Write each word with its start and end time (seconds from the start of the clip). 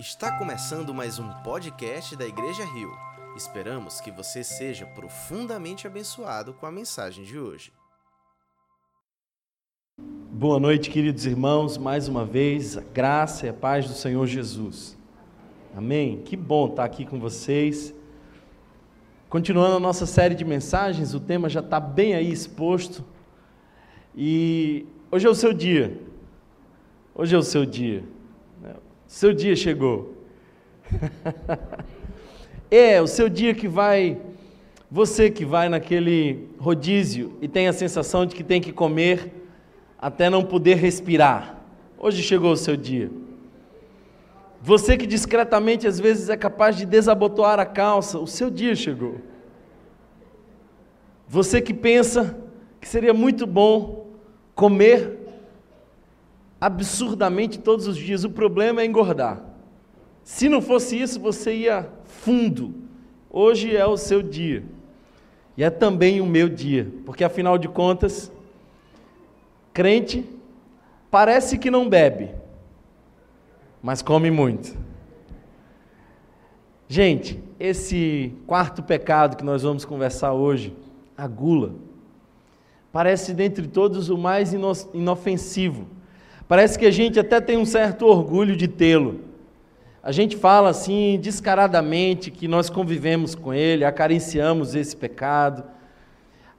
Está 0.00 0.38
começando 0.38 0.94
mais 0.94 1.18
um 1.18 1.28
podcast 1.42 2.16
da 2.16 2.26
Igreja 2.26 2.64
Rio. 2.64 2.90
Esperamos 3.36 4.00
que 4.00 4.10
você 4.10 4.42
seja 4.42 4.86
profundamente 4.86 5.86
abençoado 5.86 6.54
com 6.54 6.64
a 6.64 6.72
mensagem 6.72 7.22
de 7.22 7.38
hoje. 7.38 7.70
Boa 9.98 10.58
noite, 10.58 10.88
queridos 10.88 11.26
irmãos, 11.26 11.76
mais 11.76 12.08
uma 12.08 12.24
vez, 12.24 12.78
a 12.78 12.80
graça 12.80 13.44
e 13.44 13.50
a 13.50 13.52
paz 13.52 13.86
do 13.86 13.92
Senhor 13.92 14.26
Jesus. 14.26 14.96
Amém? 15.76 16.22
Que 16.22 16.34
bom 16.34 16.68
estar 16.68 16.84
aqui 16.84 17.04
com 17.04 17.20
vocês. 17.20 17.94
Continuando 19.28 19.76
a 19.76 19.80
nossa 19.80 20.06
série 20.06 20.34
de 20.34 20.46
mensagens, 20.46 21.12
o 21.12 21.20
tema 21.20 21.46
já 21.46 21.60
está 21.60 21.78
bem 21.78 22.14
aí 22.14 22.32
exposto. 22.32 23.04
E 24.16 24.86
hoje 25.12 25.26
é 25.26 25.30
o 25.30 25.34
seu 25.34 25.52
dia. 25.52 26.00
Hoje 27.14 27.34
é 27.36 27.38
o 27.38 27.42
seu 27.42 27.66
dia. 27.66 28.02
Seu 29.10 29.32
dia 29.32 29.56
chegou. 29.56 30.14
é, 32.70 33.02
o 33.02 33.08
seu 33.08 33.28
dia 33.28 33.52
que 33.52 33.66
vai. 33.66 34.20
Você 34.88 35.28
que 35.28 35.44
vai 35.44 35.68
naquele 35.68 36.48
rodízio 36.56 37.36
e 37.42 37.48
tem 37.48 37.66
a 37.66 37.72
sensação 37.72 38.24
de 38.24 38.36
que 38.36 38.44
tem 38.44 38.60
que 38.60 38.72
comer 38.72 39.32
até 39.98 40.30
não 40.30 40.44
poder 40.44 40.76
respirar. 40.76 41.60
Hoje 41.98 42.22
chegou 42.22 42.52
o 42.52 42.56
seu 42.56 42.76
dia. 42.76 43.10
Você 44.62 44.96
que 44.96 45.08
discretamente 45.08 45.88
às 45.88 45.98
vezes 45.98 46.28
é 46.28 46.36
capaz 46.36 46.76
de 46.76 46.86
desabotoar 46.86 47.58
a 47.58 47.66
calça, 47.66 48.16
o 48.16 48.28
seu 48.28 48.48
dia 48.48 48.76
chegou. 48.76 49.16
Você 51.26 51.60
que 51.60 51.74
pensa 51.74 52.38
que 52.80 52.86
seria 52.86 53.12
muito 53.12 53.44
bom 53.44 54.06
comer 54.54 55.19
absurdamente 56.60 57.58
todos 57.58 57.86
os 57.86 57.96
dias, 57.96 58.24
o 58.24 58.30
problema 58.30 58.82
é 58.82 58.84
engordar. 58.84 59.42
Se 60.22 60.48
não 60.48 60.60
fosse 60.60 61.00
isso, 61.00 61.18
você 61.18 61.54
ia 61.54 61.88
fundo. 62.04 62.74
Hoje 63.30 63.74
é 63.74 63.86
o 63.86 63.96
seu 63.96 64.22
dia. 64.22 64.62
E 65.56 65.64
é 65.64 65.70
também 65.70 66.20
o 66.20 66.26
meu 66.26 66.48
dia, 66.48 66.92
porque 67.06 67.24
afinal 67.24 67.58
de 67.58 67.68
contas, 67.68 68.30
crente 69.72 70.24
parece 71.10 71.58
que 71.58 71.70
não 71.70 71.88
bebe, 71.88 72.30
mas 73.82 74.00
come 74.00 74.30
muito. 74.30 74.76
Gente, 76.88 77.42
esse 77.58 78.34
quarto 78.46 78.82
pecado 78.82 79.36
que 79.36 79.44
nós 79.44 79.62
vamos 79.62 79.84
conversar 79.84 80.32
hoje, 80.32 80.74
a 81.16 81.26
gula, 81.26 81.74
parece 82.92 83.34
dentre 83.34 83.66
todos 83.66 84.08
o 84.08 84.16
mais 84.16 84.52
inofensivo. 84.52 85.86
Parece 86.50 86.76
que 86.76 86.84
a 86.84 86.90
gente 86.90 87.16
até 87.16 87.40
tem 87.40 87.56
um 87.56 87.64
certo 87.64 88.04
orgulho 88.04 88.56
de 88.56 88.66
tê-lo. 88.66 89.20
A 90.02 90.10
gente 90.10 90.36
fala 90.36 90.70
assim 90.70 91.16
descaradamente 91.22 92.28
que 92.28 92.48
nós 92.48 92.68
convivemos 92.68 93.36
com 93.36 93.54
ele, 93.54 93.84
acariciamos 93.84 94.74
esse 94.74 94.96
pecado. 94.96 95.62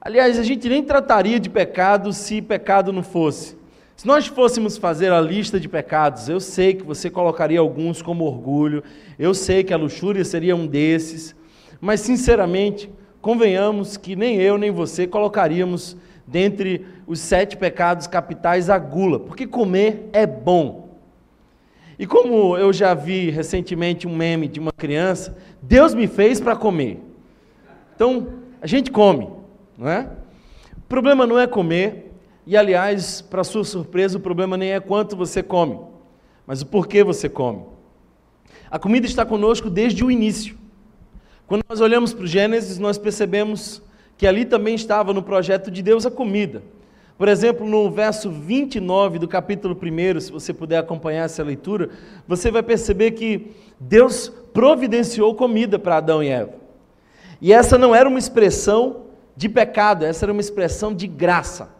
Aliás, 0.00 0.38
a 0.38 0.42
gente 0.42 0.66
nem 0.66 0.82
trataria 0.82 1.38
de 1.38 1.50
pecado 1.50 2.10
se 2.14 2.40
pecado 2.40 2.90
não 2.90 3.02
fosse. 3.02 3.54
Se 3.94 4.06
nós 4.06 4.26
fôssemos 4.26 4.78
fazer 4.78 5.12
a 5.12 5.20
lista 5.20 5.60
de 5.60 5.68
pecados, 5.68 6.26
eu 6.26 6.40
sei 6.40 6.72
que 6.72 6.84
você 6.84 7.10
colocaria 7.10 7.60
alguns 7.60 8.00
como 8.00 8.24
orgulho, 8.24 8.82
eu 9.18 9.34
sei 9.34 9.62
que 9.62 9.74
a 9.74 9.76
luxúria 9.76 10.24
seria 10.24 10.56
um 10.56 10.66
desses, 10.66 11.36
mas 11.82 12.00
sinceramente, 12.00 12.88
convenhamos 13.20 13.98
que 13.98 14.16
nem 14.16 14.40
eu 14.40 14.56
nem 14.56 14.70
você 14.70 15.06
colocaríamos 15.06 15.98
dentre 16.32 16.86
os 17.06 17.20
sete 17.20 17.56
pecados 17.56 18.06
capitais 18.06 18.70
a 18.70 18.78
gula, 18.78 19.20
porque 19.20 19.46
comer 19.46 20.08
é 20.12 20.26
bom. 20.26 20.88
E 21.98 22.06
como 22.06 22.56
eu 22.56 22.72
já 22.72 22.94
vi 22.94 23.28
recentemente 23.30 24.08
um 24.08 24.16
meme 24.16 24.48
de 24.48 24.58
uma 24.58 24.72
criança, 24.72 25.36
Deus 25.60 25.94
me 25.94 26.08
fez 26.08 26.40
para 26.40 26.56
comer. 26.56 26.98
Então, 27.94 28.28
a 28.62 28.66
gente 28.66 28.90
come, 28.90 29.28
não 29.76 29.88
é? 29.88 30.08
O 30.78 30.88
problema 30.88 31.26
não 31.26 31.38
é 31.38 31.46
comer, 31.46 32.12
e 32.46 32.56
aliás, 32.56 33.20
para 33.20 33.44
sua 33.44 33.62
surpresa, 33.62 34.16
o 34.16 34.20
problema 34.20 34.56
nem 34.56 34.72
é 34.72 34.80
quanto 34.80 35.14
você 35.14 35.42
come, 35.42 35.78
mas 36.46 36.62
o 36.62 36.66
porquê 36.66 37.04
você 37.04 37.28
come. 37.28 37.62
A 38.70 38.78
comida 38.78 39.06
está 39.06 39.24
conosco 39.24 39.68
desde 39.68 40.02
o 40.02 40.10
início. 40.10 40.56
Quando 41.46 41.62
nós 41.68 41.80
olhamos 41.80 42.14
para 42.14 42.24
o 42.24 42.26
Gênesis, 42.26 42.78
nós 42.78 42.96
percebemos 42.96 43.82
que 44.22 44.26
ali 44.28 44.44
também 44.44 44.76
estava 44.76 45.12
no 45.12 45.20
projeto 45.20 45.68
de 45.68 45.82
Deus 45.82 46.06
a 46.06 46.10
comida. 46.10 46.62
Por 47.18 47.26
exemplo, 47.26 47.66
no 47.66 47.90
verso 47.90 48.30
29 48.30 49.18
do 49.18 49.26
capítulo 49.26 49.76
1, 49.76 50.20
se 50.20 50.30
você 50.30 50.54
puder 50.54 50.78
acompanhar 50.78 51.24
essa 51.24 51.42
leitura, 51.42 51.90
você 52.24 52.48
vai 52.48 52.62
perceber 52.62 53.10
que 53.10 53.50
Deus 53.80 54.28
providenciou 54.54 55.34
comida 55.34 55.76
para 55.76 55.96
Adão 55.96 56.22
e 56.22 56.28
Eva. 56.28 56.52
E 57.40 57.52
essa 57.52 57.76
não 57.76 57.92
era 57.92 58.08
uma 58.08 58.20
expressão 58.20 59.06
de 59.36 59.48
pecado, 59.48 60.04
essa 60.04 60.24
era 60.24 60.30
uma 60.30 60.40
expressão 60.40 60.94
de 60.94 61.08
graça. 61.08 61.70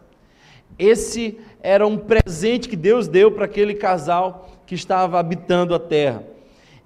Esse 0.77 1.39
era 1.61 1.87
um 1.87 1.97
presente 1.97 2.67
que 2.67 2.75
Deus 2.75 3.07
deu 3.07 3.31
para 3.31 3.45
aquele 3.45 3.73
casal 3.73 4.49
que 4.67 4.75
estava 4.75 5.17
habitando 5.17 5.73
a 5.73 5.79
terra. 5.79 6.25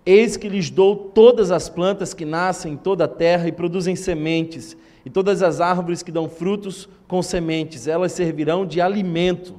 Eis 0.05 0.37
que 0.37 0.49
lhes 0.49 0.69
dou 0.69 0.95
todas 0.95 1.49
as 1.49 1.67
plantas 1.67 2.13
que 2.13 2.25
nascem 2.25 2.73
em 2.73 2.77
toda 2.77 3.05
a 3.05 3.07
terra 3.07 3.47
e 3.47 3.51
produzem 3.51 3.95
sementes, 3.95 4.77
e 5.07 5.09
todas 5.09 5.41
as 5.41 5.61
árvores 5.61 6.03
que 6.03 6.11
dão 6.11 6.27
frutos 6.27 6.89
com 7.07 7.23
sementes, 7.23 7.87
elas 7.87 8.11
servirão 8.11 8.65
de 8.65 8.81
alimento 8.81 9.55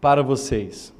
para 0.00 0.22
vocês. 0.22 0.94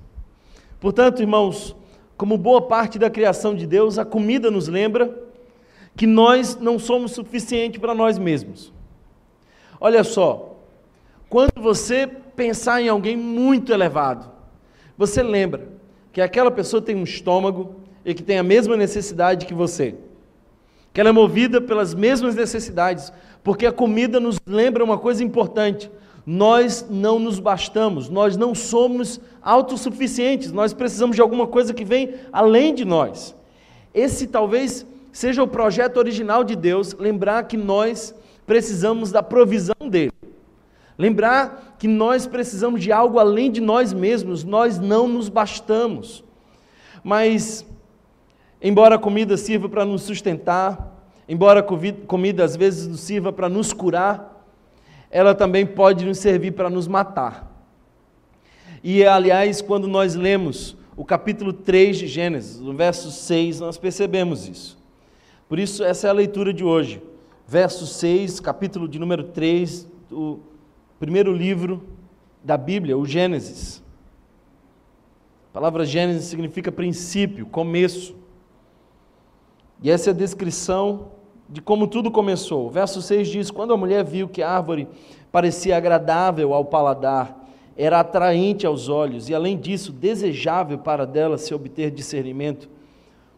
Portanto, 0.80 1.22
irmãos, 1.22 1.76
como 2.16 2.36
boa 2.36 2.62
parte 2.62 2.98
da 2.98 3.08
criação 3.08 3.54
de 3.54 3.64
Deus, 3.64 3.96
a 3.96 4.04
comida 4.04 4.50
nos 4.50 4.66
lembra 4.66 5.16
que 5.94 6.04
nós 6.04 6.56
não 6.56 6.80
somos 6.80 7.12
suficientes 7.12 7.80
para 7.80 7.94
nós 7.94 8.18
mesmos. 8.18 8.72
Olha 9.80 10.02
só, 10.02 10.56
quando 11.28 11.52
você 11.62 12.08
pensar 12.08 12.82
em 12.82 12.88
alguém 12.88 13.16
muito 13.16 13.72
elevado, 13.72 14.32
você 14.98 15.22
lembra 15.22 15.68
que 16.12 16.20
aquela 16.20 16.50
pessoa 16.50 16.82
tem 16.82 16.96
um 16.96 17.04
estômago 17.04 17.76
e 18.04 18.12
que 18.14 18.22
tem 18.24 18.36
a 18.36 18.42
mesma 18.42 18.76
necessidade 18.76 19.46
que 19.46 19.54
você, 19.54 19.94
que 20.92 21.00
ela 21.00 21.10
é 21.10 21.12
movida 21.12 21.60
pelas 21.60 21.92
mesmas 21.92 22.36
necessidades, 22.36 23.12
porque 23.44 23.66
a 23.66 23.72
comida 23.72 24.18
nos 24.18 24.40
lembra 24.46 24.82
uma 24.82 24.96
coisa 24.96 25.22
importante. 25.22 25.90
Nós 26.26 26.86
não 26.88 27.18
nos 27.18 27.38
bastamos, 27.38 28.08
nós 28.08 28.34
não 28.34 28.54
somos 28.54 29.20
autossuficientes, 29.42 30.50
nós 30.50 30.72
precisamos 30.72 31.14
de 31.14 31.20
alguma 31.20 31.46
coisa 31.46 31.74
que 31.74 31.84
vem 31.84 32.14
além 32.32 32.74
de 32.74 32.86
nós. 32.86 33.36
Esse 33.92 34.26
talvez 34.26 34.86
seja 35.12 35.42
o 35.42 35.46
projeto 35.46 35.98
original 35.98 36.42
de 36.42 36.56
Deus, 36.56 36.94
lembrar 36.94 37.44
que 37.44 37.58
nós 37.58 38.14
precisamos 38.46 39.12
da 39.12 39.22
provisão 39.22 39.88
dele. 39.90 40.12
Lembrar 40.96 41.76
que 41.78 41.86
nós 41.86 42.26
precisamos 42.26 42.80
de 42.80 42.90
algo 42.90 43.18
além 43.18 43.50
de 43.50 43.60
nós 43.60 43.92
mesmos, 43.92 44.42
nós 44.42 44.78
não 44.78 45.06
nos 45.06 45.28
bastamos. 45.28 46.24
Mas, 47.02 47.66
embora 48.62 48.94
a 48.94 48.98
comida 48.98 49.36
sirva 49.36 49.68
para 49.68 49.84
nos 49.84 50.02
sustentar, 50.02 50.93
Embora 51.28 51.60
a 51.60 51.62
comida 52.06 52.44
às 52.44 52.54
vezes 52.54 52.86
nos 52.86 53.00
sirva 53.00 53.32
para 53.32 53.48
nos 53.48 53.72
curar, 53.72 54.46
ela 55.10 55.34
também 55.34 55.64
pode 55.64 56.04
nos 56.04 56.18
servir 56.18 56.52
para 56.52 56.68
nos 56.68 56.86
matar. 56.88 57.50
E, 58.82 59.04
aliás, 59.04 59.62
quando 59.62 59.88
nós 59.88 60.14
lemos 60.14 60.76
o 60.96 61.04
capítulo 61.04 61.52
3 61.52 61.96
de 61.96 62.06
Gênesis, 62.06 62.60
no 62.60 62.74
verso 62.74 63.10
6, 63.10 63.60
nós 63.60 63.78
percebemos 63.78 64.46
isso. 64.46 64.76
Por 65.48 65.58
isso, 65.58 65.82
essa 65.82 66.06
é 66.08 66.10
a 66.10 66.12
leitura 66.12 66.52
de 66.52 66.64
hoje. 66.64 67.02
Verso 67.46 67.86
6, 67.86 68.40
capítulo 68.40 68.86
de 68.86 68.98
número 68.98 69.24
3, 69.24 69.88
do 70.10 70.40
primeiro 70.98 71.32
livro 71.32 71.82
da 72.42 72.58
Bíblia, 72.58 72.98
o 72.98 73.06
Gênesis. 73.06 73.82
A 75.50 75.54
palavra 75.54 75.86
Gênesis 75.86 76.24
significa 76.24 76.72
princípio, 76.72 77.46
começo. 77.46 78.16
E 79.80 79.90
essa 79.90 80.10
é 80.10 80.12
a 80.12 80.16
descrição 80.16 81.13
de 81.48 81.60
como 81.60 81.86
tudo 81.86 82.10
começou. 82.10 82.66
O 82.66 82.70
verso 82.70 83.02
6 83.02 83.28
diz: 83.28 83.50
Quando 83.50 83.72
a 83.72 83.76
mulher 83.76 84.04
viu 84.04 84.28
que 84.28 84.42
a 84.42 84.50
árvore 84.50 84.88
parecia 85.30 85.76
agradável 85.76 86.54
ao 86.54 86.64
paladar, 86.64 87.44
era 87.76 88.00
atraente 88.00 88.66
aos 88.66 88.88
olhos 88.88 89.28
e, 89.28 89.34
além 89.34 89.58
disso, 89.58 89.92
desejável 89.92 90.78
para 90.78 91.06
dela 91.06 91.36
se 91.36 91.52
obter 91.52 91.90
discernimento, 91.90 92.68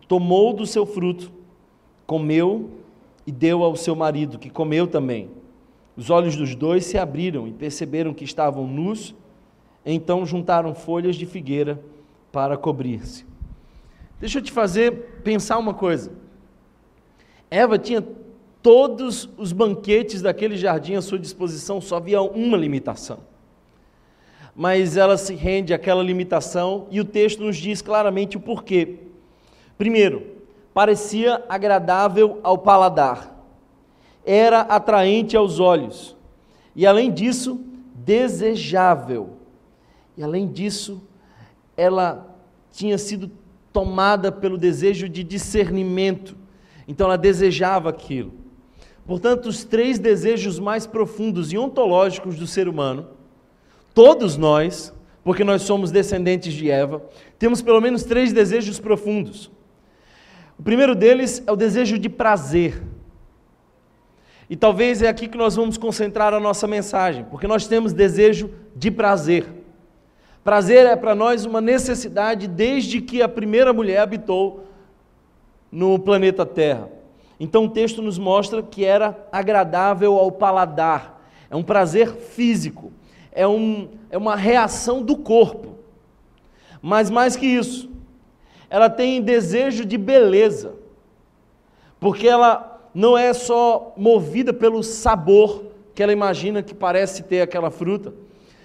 tomou 0.06 0.52
do 0.52 0.66
seu 0.66 0.84
fruto, 0.84 1.32
comeu 2.06 2.70
e 3.26 3.32
deu 3.32 3.64
ao 3.64 3.74
seu 3.74 3.96
marido, 3.96 4.38
que 4.38 4.50
comeu 4.50 4.86
também. 4.86 5.30
Os 5.96 6.10
olhos 6.10 6.36
dos 6.36 6.54
dois 6.54 6.84
se 6.84 6.98
abriram 6.98 7.48
e 7.48 7.52
perceberam 7.52 8.12
que 8.12 8.24
estavam 8.24 8.66
nus, 8.66 9.14
então 9.84 10.26
juntaram 10.26 10.74
folhas 10.74 11.16
de 11.16 11.24
figueira 11.24 11.80
para 12.30 12.56
cobrir-se. 12.56 13.24
Deixa 14.20 14.38
eu 14.38 14.42
te 14.42 14.52
fazer 14.52 15.20
pensar 15.24 15.58
uma 15.58 15.72
coisa. 15.72 16.12
Eva 17.50 17.78
tinha 17.78 18.04
todos 18.62 19.28
os 19.36 19.52
banquetes 19.52 20.20
daquele 20.20 20.56
jardim 20.56 20.94
à 20.94 21.02
sua 21.02 21.18
disposição, 21.18 21.80
só 21.80 21.96
havia 21.96 22.20
uma 22.20 22.56
limitação. 22.56 23.20
Mas 24.54 24.96
ela 24.96 25.16
se 25.16 25.34
rende 25.34 25.72
àquela 25.72 26.02
limitação 26.02 26.86
e 26.90 27.00
o 27.00 27.04
texto 27.04 27.42
nos 27.42 27.56
diz 27.56 27.80
claramente 27.80 28.36
o 28.36 28.40
porquê. 28.40 28.96
Primeiro, 29.78 30.26
parecia 30.74 31.44
agradável 31.48 32.40
ao 32.42 32.58
paladar, 32.58 33.34
era 34.24 34.62
atraente 34.62 35.36
aos 35.36 35.60
olhos, 35.60 36.16
e 36.74 36.86
além 36.86 37.12
disso, 37.12 37.60
desejável. 37.94 39.30
E 40.16 40.22
além 40.22 40.48
disso, 40.48 41.00
ela 41.76 42.34
tinha 42.72 42.98
sido 42.98 43.30
tomada 43.72 44.32
pelo 44.32 44.58
desejo 44.58 45.08
de 45.08 45.22
discernimento, 45.22 46.36
então 46.86 47.06
ela 47.06 47.18
desejava 47.18 47.90
aquilo. 47.90 48.32
Portanto, 49.06 49.46
os 49.46 49.64
três 49.64 49.98
desejos 49.98 50.58
mais 50.58 50.86
profundos 50.86 51.52
e 51.52 51.58
ontológicos 51.58 52.36
do 52.36 52.46
ser 52.46 52.68
humano, 52.68 53.08
todos 53.94 54.36
nós, 54.36 54.92
porque 55.22 55.44
nós 55.44 55.62
somos 55.62 55.90
descendentes 55.90 56.52
de 56.52 56.70
Eva, 56.70 57.02
temos 57.38 57.62
pelo 57.62 57.80
menos 57.80 58.02
três 58.02 58.32
desejos 58.32 58.80
profundos. 58.80 59.50
O 60.58 60.62
primeiro 60.62 60.94
deles 60.94 61.42
é 61.46 61.52
o 61.52 61.56
desejo 61.56 61.98
de 61.98 62.08
prazer. 62.08 62.82
E 64.48 64.56
talvez 64.56 65.02
é 65.02 65.08
aqui 65.08 65.28
que 65.28 65.36
nós 65.36 65.56
vamos 65.56 65.76
concentrar 65.76 66.32
a 66.32 66.40
nossa 66.40 66.66
mensagem, 66.66 67.24
porque 67.24 67.46
nós 67.46 67.66
temos 67.66 67.92
desejo 67.92 68.50
de 68.74 68.90
prazer. 68.90 69.46
Prazer 70.42 70.86
é 70.86 70.94
para 70.94 71.14
nós 71.14 71.44
uma 71.44 71.60
necessidade 71.60 72.46
desde 72.46 73.00
que 73.00 73.20
a 73.20 73.28
primeira 73.28 73.72
mulher 73.72 73.98
habitou 73.98 74.64
no 75.76 75.98
planeta 75.98 76.46
Terra. 76.46 76.88
Então 77.38 77.66
o 77.66 77.68
texto 77.68 78.00
nos 78.00 78.16
mostra 78.16 78.62
que 78.62 78.82
era 78.82 79.28
agradável 79.30 80.16
ao 80.16 80.32
paladar, 80.32 81.22
é 81.50 81.54
um 81.54 81.62
prazer 81.62 82.12
físico, 82.12 82.90
é, 83.30 83.46
um, 83.46 83.86
é 84.08 84.16
uma 84.16 84.34
reação 84.34 85.02
do 85.02 85.18
corpo. 85.18 85.76
Mas 86.80 87.10
mais 87.10 87.36
que 87.36 87.44
isso, 87.44 87.90
ela 88.70 88.88
tem 88.88 89.20
desejo 89.20 89.84
de 89.84 89.98
beleza, 89.98 90.76
porque 92.00 92.26
ela 92.26 92.80
não 92.94 93.18
é 93.18 93.34
só 93.34 93.92
movida 93.98 94.54
pelo 94.54 94.82
sabor 94.82 95.66
que 95.94 96.02
ela 96.02 96.12
imagina 96.12 96.62
que 96.62 96.72
parece 96.72 97.22
ter 97.22 97.42
aquela 97.42 97.70
fruta, 97.70 98.14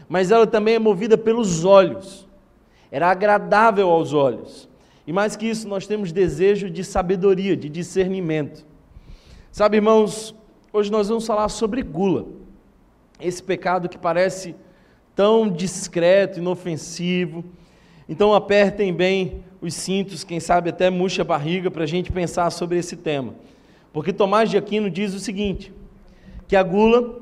mas 0.08 0.32
ela 0.32 0.48
também 0.48 0.76
é 0.76 0.80
movida 0.80 1.18
pelos 1.18 1.66
olhos. 1.66 2.26
Era 2.90 3.12
agradável 3.12 3.90
aos 3.90 4.14
olhos. 4.14 4.71
E 5.12 5.14
mais 5.14 5.36
que 5.36 5.46
isso, 5.46 5.68
nós 5.68 5.86
temos 5.86 6.14
desejo 6.14 6.70
de 6.70 6.86
sabedoria, 6.86 7.54
de 7.58 7.68
discernimento. 7.68 8.66
Sabe, 9.52 9.76
irmãos, 9.76 10.34
hoje 10.72 10.90
nós 10.90 11.10
vamos 11.10 11.28
falar 11.28 11.50
sobre 11.50 11.84
gula. 11.84 12.28
Esse 13.20 13.44
pecado 13.44 13.90
que 13.90 13.98
parece 13.98 14.56
tão 15.14 15.50
discreto, 15.50 16.40
inofensivo. 16.40 17.44
Então 18.08 18.34
apertem 18.34 18.94
bem 18.94 19.44
os 19.60 19.74
cintos, 19.74 20.24
quem 20.24 20.40
sabe 20.40 20.70
até 20.70 20.90
murcha 20.90 21.24
a 21.24 21.26
barriga 21.26 21.70
para 21.70 21.84
a 21.84 21.88
gente 21.88 22.10
pensar 22.10 22.50
sobre 22.50 22.78
esse 22.78 22.96
tema. 22.96 23.36
Porque 23.92 24.14
Tomás 24.14 24.50
de 24.50 24.58
Aquino 24.58 24.90
diz 24.90 25.14
o 25.14 25.20
seguinte: 25.20 25.74
que 26.48 26.56
a 26.56 26.64
gula 26.64 27.20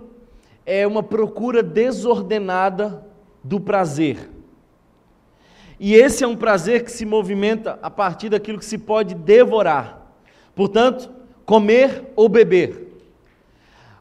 é 0.63 0.85
uma 0.85 1.01
procura 1.01 1.63
desordenada 1.63 3.03
do 3.43 3.59
prazer. 3.59 4.29
E 5.79 5.95
esse 5.95 6.23
é 6.23 6.27
um 6.27 6.35
prazer 6.35 6.83
que 6.83 6.91
se 6.91 7.05
movimenta 7.05 7.79
a 7.81 7.89
partir 7.89 8.29
daquilo 8.29 8.59
que 8.59 8.65
se 8.65 8.77
pode 8.77 9.15
devorar. 9.15 10.13
Portanto, 10.53 11.09
comer 11.45 12.11
ou 12.15 12.27
beber. 12.27 12.87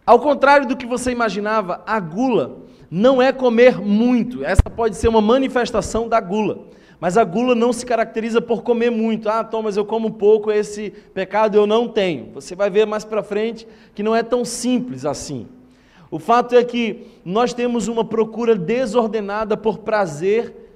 Ao 0.04 0.18
contrário 0.18 0.66
do 0.66 0.76
que 0.76 0.86
você 0.86 1.12
imaginava, 1.12 1.82
a 1.86 2.00
gula 2.00 2.58
não 2.90 3.22
é 3.22 3.32
comer 3.32 3.78
muito. 3.78 4.44
Essa 4.44 4.68
pode 4.74 4.96
ser 4.96 5.06
uma 5.06 5.20
manifestação 5.20 6.08
da 6.08 6.20
gula. 6.20 6.66
Mas 6.98 7.16
a 7.16 7.22
gula 7.22 7.54
não 7.54 7.72
se 7.72 7.86
caracteriza 7.86 8.40
por 8.40 8.62
comer 8.62 8.90
muito. 8.90 9.28
Ah, 9.28 9.44
Thomas, 9.44 9.76
eu 9.76 9.84
como 9.84 10.14
pouco, 10.14 10.50
esse 10.50 10.90
pecado 11.14 11.56
eu 11.56 11.66
não 11.66 11.86
tenho. 11.86 12.32
Você 12.34 12.56
vai 12.56 12.68
ver 12.70 12.86
mais 12.86 13.04
para 13.04 13.22
frente 13.22 13.68
que 13.94 14.02
não 14.02 14.16
é 14.16 14.22
tão 14.22 14.44
simples 14.44 15.04
assim. 15.04 15.46
O 16.10 16.18
fato 16.18 16.56
é 16.56 16.64
que 16.64 17.06
nós 17.24 17.52
temos 17.52 17.86
uma 17.86 18.04
procura 18.04 18.56
desordenada 18.56 19.56
por 19.56 19.78
prazer 19.78 20.67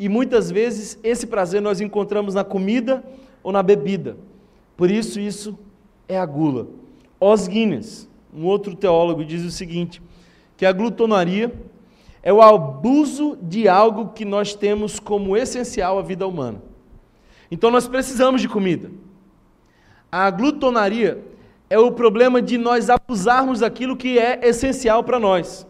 e 0.00 0.08
muitas 0.08 0.50
vezes 0.50 0.98
esse 1.04 1.26
prazer 1.26 1.60
nós 1.60 1.78
encontramos 1.78 2.34
na 2.34 2.42
comida 2.42 3.04
ou 3.42 3.52
na 3.52 3.62
bebida. 3.62 4.16
Por 4.74 4.90
isso, 4.90 5.20
isso 5.20 5.58
é 6.08 6.18
a 6.18 6.24
gula. 6.24 6.68
Os 7.20 7.46
Guinness, 7.46 8.08
um 8.34 8.46
outro 8.46 8.74
teólogo, 8.74 9.22
diz 9.22 9.44
o 9.44 9.50
seguinte: 9.50 10.00
que 10.56 10.64
a 10.64 10.72
glutonaria 10.72 11.52
é 12.22 12.32
o 12.32 12.40
abuso 12.40 13.36
de 13.42 13.68
algo 13.68 14.14
que 14.14 14.24
nós 14.24 14.54
temos 14.54 14.98
como 14.98 15.36
essencial 15.36 15.98
à 15.98 16.02
vida 16.02 16.26
humana. 16.26 16.62
Então 17.50 17.70
nós 17.70 17.86
precisamos 17.86 18.40
de 18.40 18.48
comida. 18.48 18.90
A 20.10 20.30
glutonaria 20.30 21.22
é 21.68 21.78
o 21.78 21.92
problema 21.92 22.40
de 22.40 22.56
nós 22.56 22.88
abusarmos 22.88 23.60
daquilo 23.60 23.98
que 23.98 24.18
é 24.18 24.40
essencial 24.48 25.04
para 25.04 25.18
nós. 25.18 25.66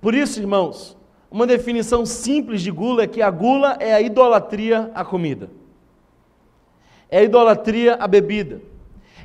Por 0.00 0.14
isso, 0.14 0.38
irmãos, 0.38 0.96
uma 1.30 1.46
definição 1.46 2.06
simples 2.06 2.62
de 2.62 2.70
gula 2.70 3.02
é 3.02 3.06
que 3.06 3.20
a 3.20 3.30
gula 3.30 3.76
é 3.80 3.92
a 3.92 4.00
idolatria 4.00 4.90
à 4.94 5.04
comida. 5.04 5.50
É 7.10 7.18
a 7.18 7.22
idolatria 7.22 7.94
à 7.94 8.06
bebida. 8.06 8.62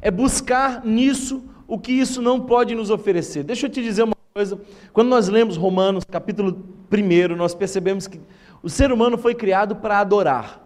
É 0.02 0.12
buscar 0.12 0.86
nisso 0.86 1.44
o 1.68 1.80
que 1.80 1.94
isso 1.94 2.22
não 2.22 2.42
pode 2.42 2.76
nos 2.76 2.90
oferecer. 2.90 3.44
Deixa 3.44 3.68
eu 3.68 3.70
te 3.70 3.82
dizer 3.82 4.04
uma 4.04 4.16
coisa. 4.34 4.60
Quando 4.92 5.08
nós 5.08 5.30
lemos 5.30 5.56
Romanos, 5.56 6.04
capítulo 6.04 6.64
1, 6.92 7.36
nós 7.36 7.56
percebemos 7.56 8.08
que 8.08 8.20
o 8.62 8.70
ser 8.70 8.92
humano 8.92 9.18
foi 9.18 9.34
criado 9.34 9.78
para 9.78 10.00
adorar. 10.00 10.62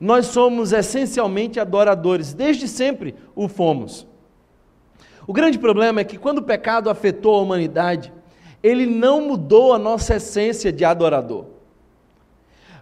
Nós 0.00 0.26
somos 0.26 0.72
essencialmente 0.72 1.58
adoradores, 1.58 2.32
desde 2.32 2.68
sempre 2.68 3.16
o 3.34 3.48
fomos. 3.48 4.06
O 5.26 5.32
grande 5.32 5.58
problema 5.58 6.00
é 6.00 6.04
que 6.04 6.16
quando 6.16 6.38
o 6.38 6.42
pecado 6.42 6.88
afetou 6.88 7.34
a 7.36 7.42
humanidade, 7.42 8.12
ele 8.62 8.86
não 8.86 9.20
mudou 9.20 9.72
a 9.72 9.78
nossa 9.78 10.16
essência 10.16 10.72
de 10.72 10.84
adorador. 10.84 11.44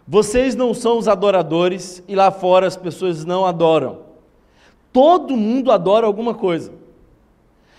Vocês 0.06 0.54
não 0.54 0.72
são 0.72 0.98
os 0.98 1.08
adoradores 1.08 2.02
e 2.06 2.14
lá 2.14 2.30
fora 2.30 2.66
as 2.66 2.76
pessoas 2.76 3.24
não 3.24 3.44
adoram. 3.44 4.00
Todo 4.92 5.36
mundo 5.36 5.70
adora 5.70 6.06
alguma 6.06 6.32
coisa. 6.32 6.72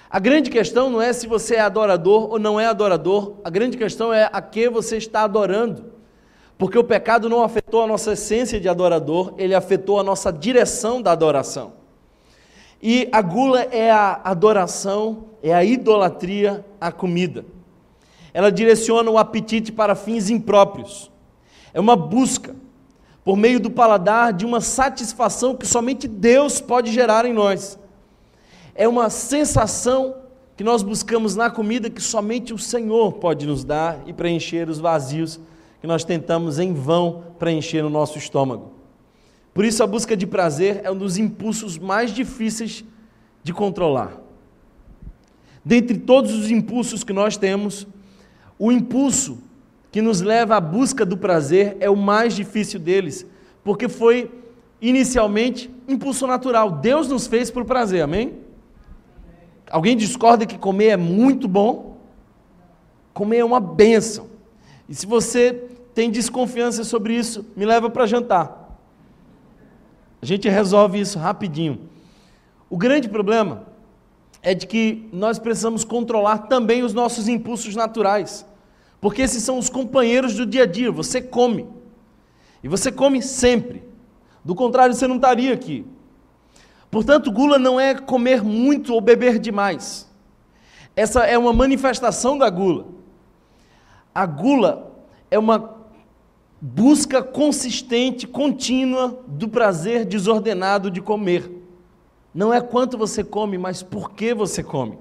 A 0.09 0.19
grande 0.19 0.49
questão 0.49 0.89
não 0.89 1.01
é 1.01 1.11
se 1.11 1.25
você 1.25 1.55
é 1.55 1.61
adorador 1.61 2.29
ou 2.31 2.39
não 2.39 2.59
é 2.59 2.65
adorador, 2.65 3.33
a 3.43 3.49
grande 3.49 3.77
questão 3.77 4.13
é 4.13 4.29
a 4.31 4.41
que 4.41 4.69
você 4.69 4.97
está 4.97 5.23
adorando. 5.23 5.85
Porque 6.57 6.77
o 6.77 6.83
pecado 6.83 7.29
não 7.29 7.43
afetou 7.43 7.83
a 7.83 7.87
nossa 7.87 8.13
essência 8.13 8.59
de 8.59 8.67
adorador, 8.69 9.33
ele 9.37 9.53
afetou 9.53 9.99
a 9.99 10.03
nossa 10.03 10.31
direção 10.31 11.01
da 11.01 11.11
adoração. 11.11 11.73
E 12.81 13.07
a 13.11 13.21
gula 13.21 13.61
é 13.63 13.91
a 13.91 14.21
adoração, 14.23 15.25
é 15.41 15.53
a 15.53 15.63
idolatria 15.63 16.65
à 16.79 16.91
comida 16.91 17.45
ela 18.37 18.51
direciona 18.51 19.09
o 19.09 19.17
apetite 19.17 19.71
para 19.71 19.95
fins 19.95 20.29
impróprios. 20.29 21.09
É 21.73 21.79
uma 21.79 21.95
busca, 21.95 22.55
por 23.25 23.35
meio 23.35 23.59
do 23.59 23.71
paladar, 23.71 24.31
de 24.31 24.45
uma 24.45 24.61
satisfação 24.61 25.55
que 25.55 25.65
somente 25.65 26.07
Deus 26.07 26.61
pode 26.61 26.91
gerar 26.91 27.25
em 27.25 27.33
nós. 27.33 27.79
É 28.75 28.87
uma 28.87 29.09
sensação 29.09 30.17
que 30.55 30.63
nós 30.63 30.83
buscamos 30.83 31.35
na 31.35 31.49
comida 31.49 31.89
que 31.89 31.99
somente 31.99 32.53
o 32.53 32.59
Senhor 32.59 33.13
pode 33.13 33.47
nos 33.47 33.63
dar 33.63 34.03
e 34.05 34.13
preencher 34.13 34.69
os 34.69 34.77
vazios 34.77 35.39
que 35.81 35.87
nós 35.87 36.03
tentamos 36.03 36.59
em 36.59 36.75
vão 36.75 37.23
preencher 37.39 37.81
no 37.81 37.89
nosso 37.89 38.19
estômago. 38.19 38.71
Por 39.51 39.65
isso, 39.65 39.81
a 39.81 39.87
busca 39.87 40.15
de 40.15 40.27
prazer 40.27 40.81
é 40.83 40.91
um 40.91 40.97
dos 40.97 41.17
impulsos 41.17 41.79
mais 41.79 42.13
difíceis 42.13 42.85
de 43.41 43.51
controlar. 43.51 44.15
Dentre 45.65 45.97
todos 45.97 46.35
os 46.35 46.51
impulsos 46.51 47.03
que 47.03 47.11
nós 47.11 47.35
temos, 47.35 47.87
o 48.59 48.71
impulso 48.71 49.39
que 49.91 50.01
nos 50.01 50.21
leva 50.21 50.55
à 50.55 50.61
busca 50.61 51.05
do 51.05 51.17
prazer 51.17 51.77
é 51.79 51.89
o 51.89 51.95
mais 51.95 52.35
difícil 52.35 52.79
deles, 52.79 53.25
porque 53.63 53.87
foi 53.87 54.31
inicialmente 54.81 55.69
impulso 55.87 56.27
natural. 56.27 56.71
Deus 56.71 57.07
nos 57.07 57.27
fez 57.27 57.49
por 57.49 57.65
prazer, 57.65 58.01
amém? 58.01 58.35
Alguém 59.69 59.97
discorda 59.97 60.45
que 60.45 60.57
comer 60.57 60.87
é 60.87 60.97
muito 60.97 61.47
bom? 61.47 61.97
Comer 63.13 63.39
é 63.39 63.45
uma 63.45 63.59
benção. 63.59 64.27
E 64.87 64.95
se 64.95 65.05
você 65.05 65.53
tem 65.93 66.09
desconfiança 66.09 66.83
sobre 66.83 67.13
isso, 67.15 67.45
me 67.55 67.65
leva 67.65 67.89
para 67.89 68.05
jantar. 68.05 68.79
A 70.21 70.25
gente 70.25 70.47
resolve 70.47 70.99
isso 70.99 71.19
rapidinho. 71.19 71.89
O 72.69 72.77
grande 72.77 73.09
problema 73.09 73.63
é 74.41 74.53
de 74.53 74.67
que 74.67 75.09
nós 75.11 75.39
precisamos 75.39 75.83
controlar 75.83 76.39
também 76.39 76.83
os 76.83 76.93
nossos 76.93 77.27
impulsos 77.27 77.75
naturais, 77.75 78.45
porque 78.99 79.21
esses 79.21 79.43
são 79.43 79.57
os 79.57 79.69
companheiros 79.69 80.35
do 80.35 80.45
dia 80.45 80.63
a 80.63 80.65
dia. 80.65 80.91
Você 80.91 81.21
come, 81.21 81.67
e 82.63 82.67
você 82.67 82.91
come 82.91 83.21
sempre, 83.21 83.83
do 84.43 84.55
contrário, 84.55 84.93
você 84.93 85.07
não 85.07 85.15
estaria 85.17 85.53
aqui. 85.53 85.85
Portanto, 86.89 87.31
gula 87.31 87.59
não 87.59 87.79
é 87.79 87.95
comer 87.95 88.43
muito 88.43 88.93
ou 88.93 89.01
beber 89.01 89.39
demais, 89.39 90.07
essa 90.95 91.25
é 91.25 91.37
uma 91.37 91.53
manifestação 91.53 92.39
da 92.39 92.49
gula. 92.49 92.87
A 94.15 94.25
gula 94.25 94.91
é 95.29 95.37
uma 95.37 95.77
busca 96.59 97.21
consistente, 97.21 98.25
contínua 98.25 99.23
do 99.27 99.47
prazer 99.47 100.05
desordenado 100.05 100.89
de 100.89 100.99
comer. 100.99 101.51
Não 102.33 102.51
é 102.51 102.59
quanto 102.59 102.97
você 102.97 103.23
come, 103.23 103.59
mas 103.59 103.83
por 103.83 104.11
que 104.11 104.33
você 104.33 104.63
come. 104.63 104.97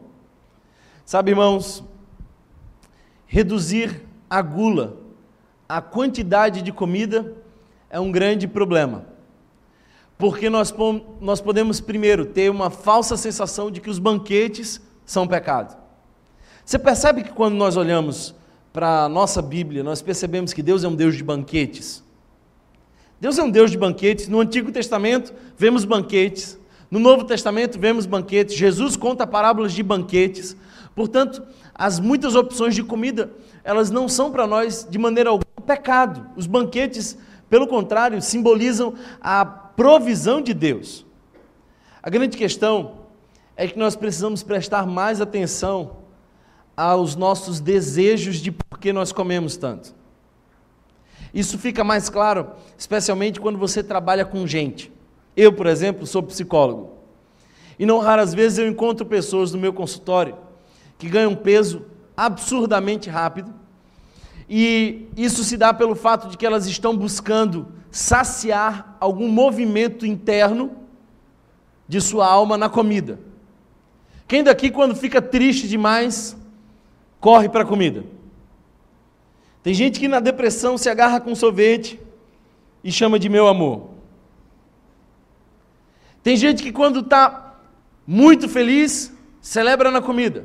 Sabe, 1.03 1.31
irmãos, 1.31 1.83
reduzir 3.27 4.03
a 4.29 4.41
gula, 4.41 4.97
a 5.69 5.81
quantidade 5.81 6.63
de 6.63 6.73
comida, 6.73 7.35
é 7.91 7.99
um 7.99 8.11
grande 8.11 8.47
problema. 8.47 9.07
Porque 10.19 10.49
nós, 10.49 10.75
nós 11.21 11.41
podemos, 11.41 11.81
primeiro, 11.81 12.25
ter 12.27 12.51
uma 12.51 12.71
falsa 12.71 13.17
sensação 13.17 13.71
de 13.71 13.81
que 13.81 13.91
os 13.91 13.99
banquetes 13.99 14.81
são 15.05 15.27
pecado. 15.27 15.77
Você 16.65 16.79
percebe 16.79 17.23
que 17.23 17.33
quando 17.33 17.55
nós 17.55 17.77
olhamos 17.77 18.35
para 18.73 19.05
a 19.05 19.09
nossa 19.09 19.41
Bíblia, 19.41 19.83
nós 19.83 20.03
percebemos 20.03 20.53
que 20.53 20.63
Deus 20.63 20.85
é 20.85 20.89
um 20.89 20.95
Deus 20.95 21.17
de 21.17 21.23
banquetes. 21.23 22.03
Deus 23.21 23.39
é 23.39 23.43
um 23.43 23.51
Deus 23.51 23.71
de 23.71 23.79
banquetes. 23.79 24.29
No 24.29 24.41
Antigo 24.41 24.73
Testamento, 24.73 25.33
vemos 25.57 25.85
banquetes. 25.85 26.59
No 26.91 26.99
Novo 26.99 27.25
Testamento, 27.25 27.79
vemos 27.79 28.07
banquetes. 28.07 28.57
Jesus 28.57 28.97
conta 28.97 29.27
parábolas 29.27 29.73
de 29.73 29.83
banquetes. 29.83 30.57
Portanto, 30.97 31.43
as 31.75 32.01
muitas 32.01 32.35
opções 32.35 32.75
de 32.75 32.83
comida, 32.83 33.31
elas 33.63 33.91
não 33.91 34.09
são 34.09 34.33
para 34.33 34.47
nós, 34.47 34.87
de 34.89 34.99
maneira 34.99 35.29
alguma, 35.29 35.45
pecado. 35.67 36.27
Os 36.35 36.47
banquetes, 36.47 37.19
pelo 37.51 37.67
contrário, 37.67 38.21
simbolizam 38.23 38.95
a 39.21 39.45
provisão 39.45 40.41
de 40.41 40.55
Deus. 40.55 41.05
A 42.03 42.09
grande 42.09 42.35
questão 42.39 43.01
é 43.55 43.69
que 43.69 43.79
nós 43.79 43.95
precisamos 43.95 44.43
prestar 44.43 44.87
mais 44.87 45.21
atenção 45.21 45.99
aos 46.75 47.15
nossos 47.15 47.61
desejos 47.61 48.37
de 48.37 48.51
por 48.51 48.79
que 48.79 48.91
nós 48.91 49.13
comemos 49.13 49.59
tanto. 49.59 49.95
Isso 51.35 51.59
fica 51.59 51.85
mais 51.85 52.09
claro, 52.09 52.53
especialmente 52.79 53.39
quando 53.39 53.59
você 53.59 53.83
trabalha 53.83 54.25
com 54.25 54.47
gente. 54.47 54.91
Eu, 55.37 55.53
por 55.53 55.67
exemplo, 55.67 56.07
sou 56.07 56.23
psicólogo. 56.23 56.93
E 57.79 57.85
não 57.85 57.99
raras 57.99 58.33
vezes 58.33 58.57
eu 58.57 58.67
encontro 58.67 59.05
pessoas 59.05 59.53
no 59.53 59.59
meu 59.59 59.75
consultório 59.75 60.46
que 60.99 61.09
ganham 61.09 61.35
peso 61.35 61.85
absurdamente 62.17 63.11
rápido. 63.11 63.53
E 64.49 65.09
isso 65.17 65.43
se 65.45 65.57
dá 65.57 65.75
pelo 65.75 65.95
fato 65.95 66.29
de 66.29 66.37
que 66.37 66.47
elas 66.47 66.67
estão 66.67 66.97
buscando 66.97 67.67
saciar 67.91 68.97
algum 69.01 69.29
movimento 69.29 70.07
interno 70.07 70.77
de 71.89 72.01
sua 72.01 72.27
alma 72.27 72.57
na 72.57 72.69
comida. 72.69 73.19
Quem 74.29 74.43
daqui, 74.43 74.71
quando 74.71 74.95
fica 74.95 75.23
triste 75.23 75.69
demais, 75.69 76.37
corre 77.21 77.49
para 77.49 77.63
a 77.63 77.67
comida? 77.67 78.05
Tem 79.63 79.75
gente 79.75 79.99
que 79.99 80.09
na 80.09 80.21
depressão 80.21 80.79
se 80.79 80.89
agarra 80.89 81.21
com 81.21 81.35
sorvete 81.35 82.01
e 82.83 82.93
chama 82.93 83.19
de 83.19 83.29
meu 83.29 83.49
amor. 83.49 83.91
Tem 86.23 86.37
gente 86.37 86.63
que, 86.63 86.73
quando 86.73 87.01
está 87.01 87.55
muito 88.07 88.49
feliz, 88.49 89.13
celebra 89.41 89.91
na 89.91 90.01
comida. 90.01 90.45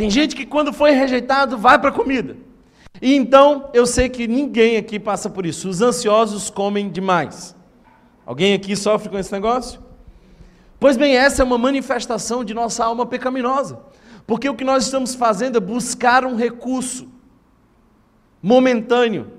Tem 0.00 0.08
gente 0.08 0.34
que, 0.34 0.46
quando 0.46 0.72
foi 0.72 0.92
rejeitado, 0.92 1.58
vai 1.58 1.78
para 1.78 1.90
a 1.90 1.92
comida. 1.92 2.34
E 3.02 3.14
então, 3.14 3.68
eu 3.74 3.84
sei 3.86 4.08
que 4.08 4.26
ninguém 4.26 4.78
aqui 4.78 4.98
passa 4.98 5.28
por 5.28 5.44
isso. 5.44 5.68
Os 5.68 5.82
ansiosos 5.82 6.48
comem 6.48 6.88
demais. 6.88 7.54
Alguém 8.24 8.54
aqui 8.54 8.74
sofre 8.74 9.10
com 9.10 9.18
esse 9.18 9.30
negócio? 9.30 9.78
Pois 10.78 10.96
bem, 10.96 11.18
essa 11.18 11.42
é 11.42 11.44
uma 11.44 11.58
manifestação 11.58 12.42
de 12.42 12.54
nossa 12.54 12.82
alma 12.82 13.04
pecaminosa. 13.04 13.78
Porque 14.26 14.48
o 14.48 14.54
que 14.54 14.64
nós 14.64 14.84
estamos 14.84 15.14
fazendo 15.14 15.58
é 15.58 15.60
buscar 15.60 16.24
um 16.24 16.34
recurso 16.34 17.06
momentâneo, 18.42 19.30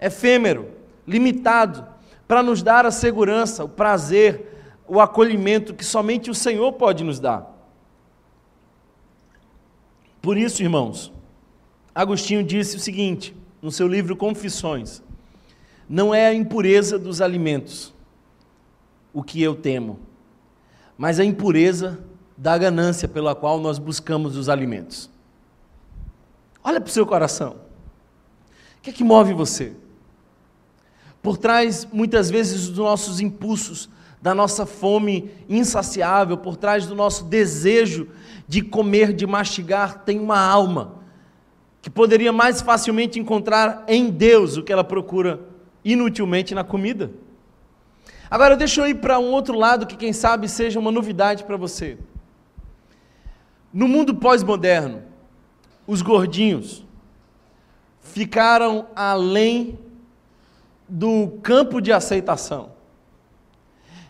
efêmero, 0.00 0.66
limitado, 1.06 1.86
para 2.26 2.42
nos 2.42 2.60
dar 2.60 2.84
a 2.84 2.90
segurança, 2.90 3.62
o 3.62 3.68
prazer, 3.68 4.80
o 4.88 5.00
acolhimento 5.00 5.72
que 5.72 5.84
somente 5.84 6.28
o 6.28 6.34
Senhor 6.34 6.72
pode 6.72 7.04
nos 7.04 7.20
dar. 7.20 7.51
Por 10.22 10.38
isso, 10.38 10.62
irmãos, 10.62 11.12
Agostinho 11.92 12.44
disse 12.44 12.76
o 12.76 12.80
seguinte, 12.80 13.36
no 13.60 13.72
seu 13.72 13.88
livro 13.88 14.16
Confissões: 14.16 15.02
Não 15.88 16.14
é 16.14 16.28
a 16.28 16.34
impureza 16.34 16.98
dos 16.98 17.20
alimentos 17.20 17.92
o 19.12 19.22
que 19.22 19.42
eu 19.42 19.54
temo, 19.54 19.98
mas 20.96 21.20
a 21.20 21.24
impureza 21.24 22.02
da 22.36 22.56
ganância 22.56 23.06
pela 23.06 23.34
qual 23.34 23.60
nós 23.60 23.78
buscamos 23.78 24.36
os 24.36 24.48
alimentos. 24.48 25.10
Olha 26.64 26.80
para 26.80 26.88
o 26.88 26.92
seu 26.92 27.04
coração. 27.04 27.56
O 28.78 28.82
que 28.82 28.90
é 28.90 28.92
que 28.92 29.04
move 29.04 29.34
você? 29.34 29.74
Por 31.20 31.36
trás, 31.36 31.86
muitas 31.92 32.30
vezes, 32.30 32.68
dos 32.68 32.78
nossos 32.78 33.20
impulsos, 33.20 33.88
da 34.22 34.32
nossa 34.32 34.64
fome 34.64 35.30
insaciável, 35.48 36.38
por 36.38 36.56
trás 36.56 36.86
do 36.86 36.94
nosso 36.94 37.24
desejo 37.24 38.08
de 38.46 38.62
comer, 38.62 39.12
de 39.12 39.26
mastigar, 39.26 40.04
tem 40.04 40.20
uma 40.20 40.38
alma 40.38 41.02
que 41.82 41.90
poderia 41.90 42.32
mais 42.32 42.62
facilmente 42.62 43.18
encontrar 43.18 43.84
em 43.88 44.08
Deus 44.08 44.56
o 44.56 44.62
que 44.62 44.72
ela 44.72 44.84
procura 44.84 45.40
inutilmente 45.84 46.54
na 46.54 46.62
comida. 46.62 47.10
Agora, 48.30 48.56
deixa 48.56 48.80
eu 48.80 48.86
ir 48.86 48.94
para 48.94 49.18
um 49.18 49.32
outro 49.32 49.58
lado 49.58 49.86
que, 49.86 49.96
quem 49.96 50.12
sabe, 50.12 50.48
seja 50.48 50.78
uma 50.78 50.92
novidade 50.92 51.42
para 51.42 51.56
você. 51.56 51.98
No 53.74 53.88
mundo 53.88 54.14
pós-moderno, 54.14 55.02
os 55.84 56.00
gordinhos 56.00 56.84
ficaram 58.00 58.86
além 58.94 59.76
do 60.88 61.38
campo 61.42 61.80
de 61.80 61.92
aceitação. 61.92 62.70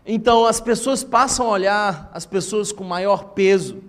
Então, 0.04 0.44
as 0.44 0.60
pessoas 0.60 1.04
passam 1.04 1.46
a 1.46 1.50
olhar 1.50 2.10
as 2.12 2.26
pessoas 2.26 2.72
com 2.72 2.82
maior 2.82 3.26
peso 3.30 3.82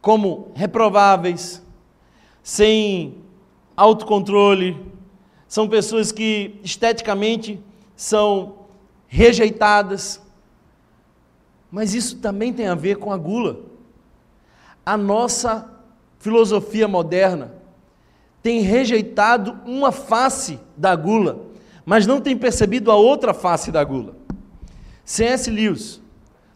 como 0.00 0.52
reprováveis, 0.54 1.62
sem 2.42 3.16
autocontrole, 3.76 4.76
são 5.46 5.66
pessoas 5.68 6.12
que 6.12 6.60
esteticamente 6.62 7.58
são 7.96 8.66
rejeitadas. 9.06 10.20
Mas 11.70 11.94
isso 11.94 12.18
também 12.18 12.52
tem 12.52 12.68
a 12.68 12.74
ver 12.74 12.96
com 12.96 13.12
a 13.12 13.16
gula. 13.16 13.60
A 14.84 14.96
nossa 14.96 15.70
filosofia 16.18 16.86
moderna 16.86 17.54
tem 18.42 18.60
rejeitado 18.60 19.58
uma 19.64 19.90
face 19.90 20.60
da 20.76 20.94
gula, 20.94 21.46
mas 21.84 22.06
não 22.06 22.20
tem 22.20 22.36
percebido 22.36 22.90
a 22.90 22.96
outra 22.96 23.32
face 23.32 23.72
da 23.72 23.82
gula. 23.82 24.17
C.S. 25.08 25.50
Lewis, 25.50 26.02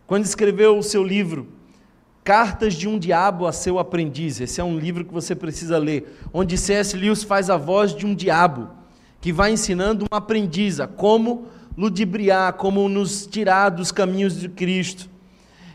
quando 0.07 0.27
escreveu 0.27 0.77
o 0.77 0.83
seu 0.83 1.03
livro 1.03 1.49
Cartas 2.23 2.75
de 2.75 2.87
um 2.87 2.99
Diabo 2.99 3.47
a 3.47 3.53
Seu 3.53 3.79
Aprendiz. 3.79 4.43
Esse 4.43 4.61
é 4.61 4.65
um 4.65 4.79
livro 4.79 5.07
que 5.07 5.13
você 5.13 5.35
precisa 5.35 5.79
ler, 5.79 6.19
onde 6.35 6.59
C.S. 6.59 6.95
Lewis 6.95 7.23
faz 7.23 7.49
a 7.49 7.57
voz 7.57 7.97
de 7.97 8.05
um 8.05 8.15
diabo 8.15 8.69
que 9.23 9.33
vai 9.33 9.53
ensinando 9.53 10.05
um 10.05 10.15
aprendiz 10.15 10.81
a 10.81 10.87
como 10.87 11.47
ludibriar, 11.79 12.53
como 12.53 12.91
nos 12.91 13.27
tirar 13.27 13.71
dos 13.71 13.91
caminhos 13.91 14.39
de 14.39 14.51
Cristo. 14.51 15.09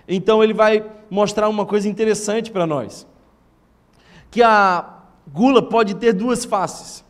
Então 0.07 0.43
ele 0.43 0.53
vai 0.53 0.85
mostrar 1.09 1.49
uma 1.49 1.65
coisa 1.65 1.89
interessante 1.89 2.51
para 2.51 2.67
nós: 2.67 3.07
que 4.29 4.43
a 4.43 4.99
gula 5.33 5.67
pode 5.67 5.95
ter 5.95 6.13
duas 6.13 6.45
faces. 6.45 7.03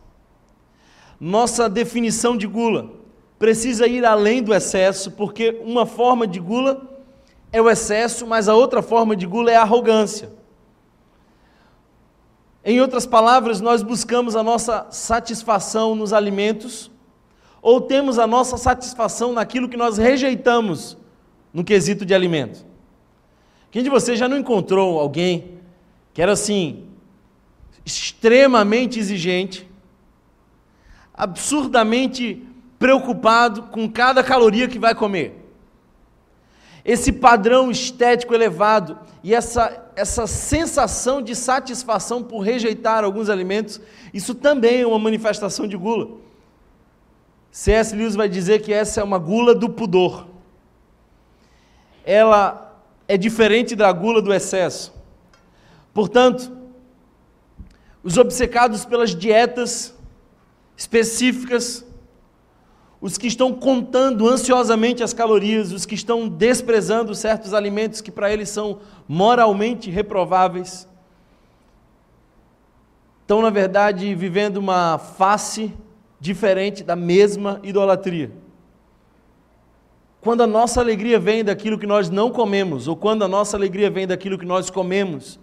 Nossa 1.19 1.67
definição 1.67 2.37
de 2.37 2.47
gula 2.47 3.05
precisa 3.39 3.87
ir 3.87 4.05
além 4.05 4.41
do 4.41 4.53
excesso, 4.53 5.11
porque 5.11 5.61
uma 5.63 5.85
forma 5.85 6.25
de 6.25 6.39
gula 6.39 6.81
é 7.51 7.61
o 7.61 7.69
excesso, 7.69 8.25
mas 8.25 8.49
a 8.49 8.55
outra 8.55 8.81
forma 8.81 9.15
de 9.15 9.25
gula 9.25 9.51
é 9.51 9.55
a 9.55 9.61
arrogância. 9.61 10.31
Em 12.63 12.81
outras 12.81 13.05
palavras, 13.05 13.61
nós 13.61 13.81
buscamos 13.81 14.35
a 14.35 14.43
nossa 14.43 14.87
satisfação 14.91 15.95
nos 15.95 16.11
alimentos, 16.11 16.91
ou 17.61 17.79
temos 17.79 18.19
a 18.19 18.27
nossa 18.27 18.57
satisfação 18.57 19.31
naquilo 19.33 19.69
que 19.69 19.77
nós 19.77 19.97
rejeitamos 19.97 20.97
no 21.53 21.63
quesito 21.63 22.05
de 22.05 22.13
alimento. 22.13 22.65
Quem 23.71 23.83
de 23.83 23.89
vocês 23.89 24.17
já 24.19 24.27
não 24.27 24.37
encontrou 24.37 24.99
alguém 24.99 25.57
que 26.13 26.21
era 26.21 26.31
assim, 26.31 26.85
extremamente 27.85 28.99
exigente, 28.99 29.69
absurdamente 31.13 32.43
preocupado 32.79 33.63
com 33.63 33.89
cada 33.89 34.23
caloria 34.23 34.67
que 34.67 34.79
vai 34.79 34.93
comer? 34.93 35.47
esse 36.87 37.11
padrão 37.11 37.69
estético 37.69 38.33
elevado 38.33 38.97
e 39.21 39.35
essa, 39.35 39.91
essa 39.93 40.25
sensação 40.25 41.21
de 41.21 41.35
satisfação 41.35 42.23
por 42.23 42.39
rejeitar 42.39 43.03
alguns 43.03 43.29
alimentos, 43.29 43.81
isso 44.13 44.33
também 44.33 44.79
é 44.81 44.87
uma 44.87 44.97
manifestação 44.97 45.67
de 45.67 45.75
gula. 45.75 46.15
C.S. 47.51 47.93
Lewis 47.93 48.15
vai 48.15 48.29
dizer 48.29 48.61
que 48.61 48.71
essa 48.71 49.01
é 49.01 49.03
uma 49.03 49.17
gula 49.17 49.53
do 49.53 49.67
pudor. 49.67 50.27
Ela 52.05 52.81
é 53.05 53.17
diferente 53.17 53.75
da 53.75 53.91
gula 53.91 54.21
do 54.21 54.33
excesso. 54.33 54.93
Portanto, 55.93 56.55
os 58.01 58.17
obcecados 58.17 58.85
pelas 58.85 59.13
dietas 59.13 59.93
específicas 60.77 61.85
os 62.99 63.17
que 63.17 63.27
estão 63.27 63.53
contando 63.53 64.27
ansiosamente 64.27 65.03
as 65.03 65.13
calorias, 65.13 65.71
os 65.71 65.85
que 65.85 65.95
estão 65.95 66.27
desprezando 66.27 67.13
certos 67.13 67.53
alimentos 67.53 68.01
que 68.01 68.11
para 68.11 68.31
eles 68.31 68.49
são 68.49 68.79
moralmente 69.07 69.89
reprováveis, 69.91 70.87
estão, 73.21 73.41
na 73.41 73.49
verdade, 73.49 74.15
vivendo 74.15 74.57
uma 74.57 74.97
face 74.97 75.73
diferente 76.19 76.83
da 76.83 76.95
mesma 76.95 77.59
idolatria. 77.61 78.31
Quando 80.19 80.41
a 80.41 80.47
nossa 80.47 80.81
alegria 80.81 81.19
vem 81.19 81.43
daquilo 81.43 81.77
que 81.77 81.85
nós 81.85 82.09
não 82.09 82.31
comemos, 82.31 82.87
ou 82.87 82.95
quando 82.95 83.23
a 83.23 83.27
nossa 83.27 83.55
alegria 83.55 83.89
vem 83.89 84.07
daquilo 84.07 84.37
que 84.37 84.45
nós 84.45 84.69
comemos, 84.69 85.39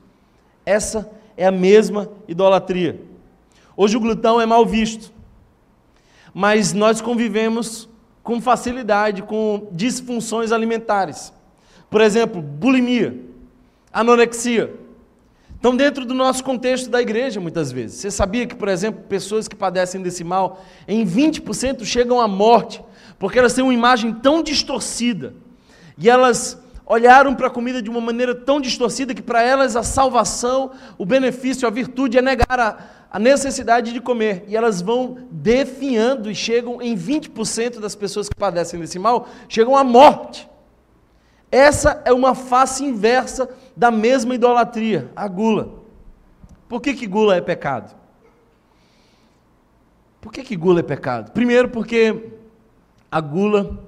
essa 0.67 1.11
é 1.37 1.47
a 1.47 1.53
mesma 1.53 2.11
idolatria. 2.27 3.01
Hoje 3.77 3.97
o 3.97 4.01
glutão 4.01 4.41
é 4.41 4.47
mal 4.47 4.67
visto, 4.67 5.14
mas 6.35 6.73
nós 6.73 7.01
convivemos 7.01 7.89
com 8.25 8.41
facilidade 8.41 9.23
com 9.23 9.69
disfunções 9.71 10.51
alimentares. 10.51 11.33
Por 11.89 12.01
exemplo, 12.01 12.43
bulimia, 12.43 13.21
anorexia. 13.93 14.75
Estão 15.55 15.77
dentro 15.77 16.05
do 16.05 16.13
nosso 16.13 16.43
contexto 16.43 16.91
da 16.91 17.01
igreja, 17.01 17.41
muitas 17.41 17.71
vezes. 17.71 18.01
Você 18.01 18.11
sabia 18.11 18.47
que, 18.47 18.55
por 18.55 18.69
exemplo, 18.69 19.03
pessoas 19.09 19.47
que 19.47 19.55
padecem 19.55 20.03
desse 20.03 20.25
mal, 20.25 20.63
em 20.89 21.07
20% 21.07 21.85
chegam 21.85 22.21
à 22.21 22.27
morte, 22.27 22.83
porque 23.19 23.39
elas 23.39 23.55
têm 23.55 23.63
uma 23.63 23.73
imagem 23.73 24.13
tão 24.13 24.43
distorcida. 24.43 25.35
E 25.97 26.11
elas 26.11 26.61
olharam 26.87 27.35
para 27.35 27.47
a 27.47 27.51
comida 27.51 27.81
de 27.81 27.89
uma 27.89 28.01
maneira 28.01 28.35
tão 28.35 28.61
distorcida 28.61 29.15
que 29.15 29.23
para 29.23 29.43
elas 29.43 29.75
a 29.77 29.83
salvação, 29.83 30.73
o 30.99 31.07
benefício, 31.07 31.67
a 31.67 31.71
virtude 31.71 32.19
é 32.19 32.23
negar 32.23 32.61
a, 32.61 32.77
a 33.15 33.19
necessidade 33.21 33.93
de 33.93 34.01
comer. 34.01 34.45
E 34.49 34.57
elas 34.57 34.83
vão 34.83 35.29
definhando 35.31 36.29
e 36.29 36.35
chegam 36.35 36.83
em 36.83 36.97
20% 36.97 37.79
das 37.79 37.95
pessoas 37.95 38.29
que 38.29 38.35
padecem 38.35 38.81
desse 38.81 38.99
mal, 38.99 39.29
chegam 39.49 39.77
à 39.77 39.85
morte. 39.85 40.51
Essa 41.49 42.03
é 42.05 42.13
uma 42.13 42.35
face 42.35 42.85
inversa 42.85 43.49
da 43.77 43.89
mesma 43.89 44.35
idolatria, 44.35 45.13
a 45.15 45.29
gula. 45.29 45.85
Por 46.69 46.81
que, 46.81 46.93
que 46.93 47.07
gula 47.07 47.37
é 47.37 47.41
pecado? 47.41 47.95
Por 50.21 50.33
que, 50.33 50.43
que 50.43 50.57
gula 50.57 50.81
é 50.81 50.83
pecado? 50.83 51.31
Primeiro, 51.31 51.69
porque 51.69 52.31
a 53.13 53.21
gula 53.21 53.79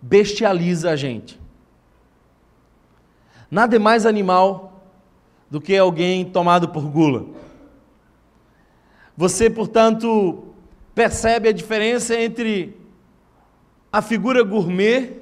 bestializa 0.00 0.90
a 0.90 0.94
gente. 0.94 1.40
Nada 3.50 3.74
é 3.74 3.78
mais 3.80 4.06
animal 4.06 4.84
do 5.50 5.60
que 5.60 5.76
alguém 5.76 6.24
tomado 6.24 6.68
por 6.68 6.84
gula. 6.88 7.47
Você, 9.18 9.50
portanto, 9.50 10.44
percebe 10.94 11.48
a 11.48 11.52
diferença 11.52 12.14
entre 12.14 12.80
a 13.92 14.00
figura 14.00 14.44
gourmet 14.44 15.16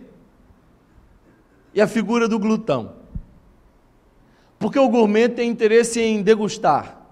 e 1.72 1.80
a 1.80 1.86
figura 1.86 2.28
do 2.28 2.38
glutão. 2.38 2.92
Porque 4.58 4.78
o 4.78 4.90
gourmet 4.90 5.30
tem 5.30 5.48
interesse 5.48 5.98
em 5.98 6.20
degustar, 6.20 7.06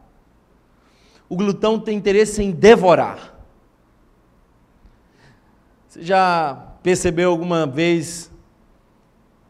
o 1.26 1.34
glutão 1.34 1.80
tem 1.80 1.96
interesse 1.96 2.42
em 2.42 2.50
devorar. 2.50 3.34
Você 5.88 6.02
já 6.02 6.74
percebeu 6.82 7.30
alguma 7.30 7.66
vez 7.66 8.30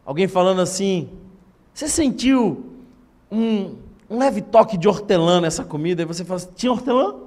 alguém 0.05 0.29
falando 0.29 0.61
assim: 0.61 1.09
você 1.73 1.89
sentiu 1.89 2.77
um, 3.29 3.75
um 4.09 4.19
leve 4.19 4.41
toque 4.41 4.77
de 4.77 4.87
hortelã 4.87 5.41
nessa 5.41 5.65
comida? 5.65 6.01
E 6.01 6.05
você 6.05 6.23
fala 6.23 6.37
assim: 6.37 6.51
tinha 6.55 6.71
hortelã? 6.71 7.24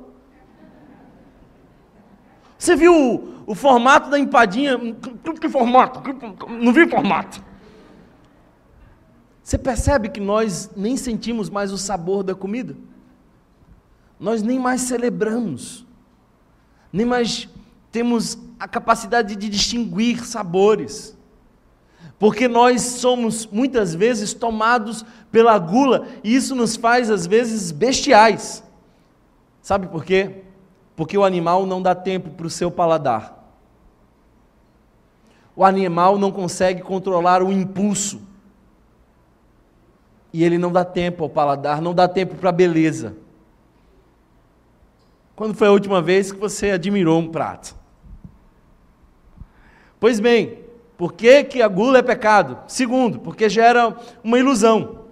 Você 2.59 2.75
viu 2.75 2.93
o, 2.93 3.53
o 3.53 3.55
formato 3.55 4.11
da 4.11 4.19
empadinha? 4.19 4.77
Que, 4.79 5.33
que 5.35 5.49
formato? 5.49 6.03
Não 6.49 6.73
vi 6.73 6.89
formato. 6.89 7.43
Você 9.43 9.57
percebe 9.57 10.09
que 10.09 10.21
nós 10.21 10.69
nem 10.77 10.97
sentimos 10.97 11.49
mais 11.49 11.73
o 11.73 11.79
sabor 11.79 12.23
da 12.23 12.35
comida? 12.35 12.77
Nós 14.19 14.43
nem 14.43 14.59
mais 14.59 14.83
celebramos, 14.83 15.87
nem 16.93 17.07
mais 17.07 17.49
temos 17.93 18.37
a 18.59 18.67
capacidade 18.67 19.37
de 19.37 19.49
distinguir 19.49 20.27
sabores. 20.27 21.17
Porque 22.19 22.49
nós 22.49 22.83
somos 22.83 23.47
muitas 23.47 23.95
vezes 23.95 24.35
tomados 24.35 25.05
pela 25.31 25.57
gula 25.57 26.09
e 26.25 26.35
isso 26.35 26.55
nos 26.55 26.75
faz 26.75 27.09
às 27.09 27.27
vezes 27.27 27.71
bestiais. 27.71 28.65
Sabe 29.63 29.87
por 29.87 30.05
quê? 30.05 30.43
Porque 30.99 31.17
o 31.17 31.25
animal 31.25 31.65
não 31.65 31.81
dá 31.81 31.95
tempo 31.95 32.29
para 32.31 32.49
o 32.49 32.51
seu 32.51 32.73
paladar. 32.73 33.39
O 35.55 35.65
animal 35.65 36.19
não 36.19 36.33
consegue 36.33 36.83
controlar 36.83 37.41
o 37.41 37.53
impulso. 37.53 38.21
E 40.33 40.43
ele 40.43 40.59
não 40.59 40.73
dá 40.73 40.85
tempo 40.85 41.23
ao 41.23 41.31
paladar, 41.31 41.81
não 41.81 41.95
dá 41.95 42.09
tempo 42.09 42.35
para 42.35 42.49
a 42.49 42.53
beleza. 42.53 43.17
Quando 45.37 45.55
foi 45.55 45.69
a 45.69 45.71
última 45.71 46.03
vez 46.03 46.33
que 46.33 46.39
você 46.41 46.73
admirou 46.73 47.21
um 47.21 47.29
prato? 47.29 47.77
Pois 50.01 50.19
bem, 50.19 50.65
por 50.97 51.13
que, 51.13 51.45
que 51.45 51.63
a 51.63 51.69
gula 51.69 51.99
é 51.99 52.03
pecado? 52.03 52.59
Segundo, 52.67 53.21
porque 53.21 53.49
gera 53.49 53.97
uma 54.25 54.37
ilusão. 54.37 55.05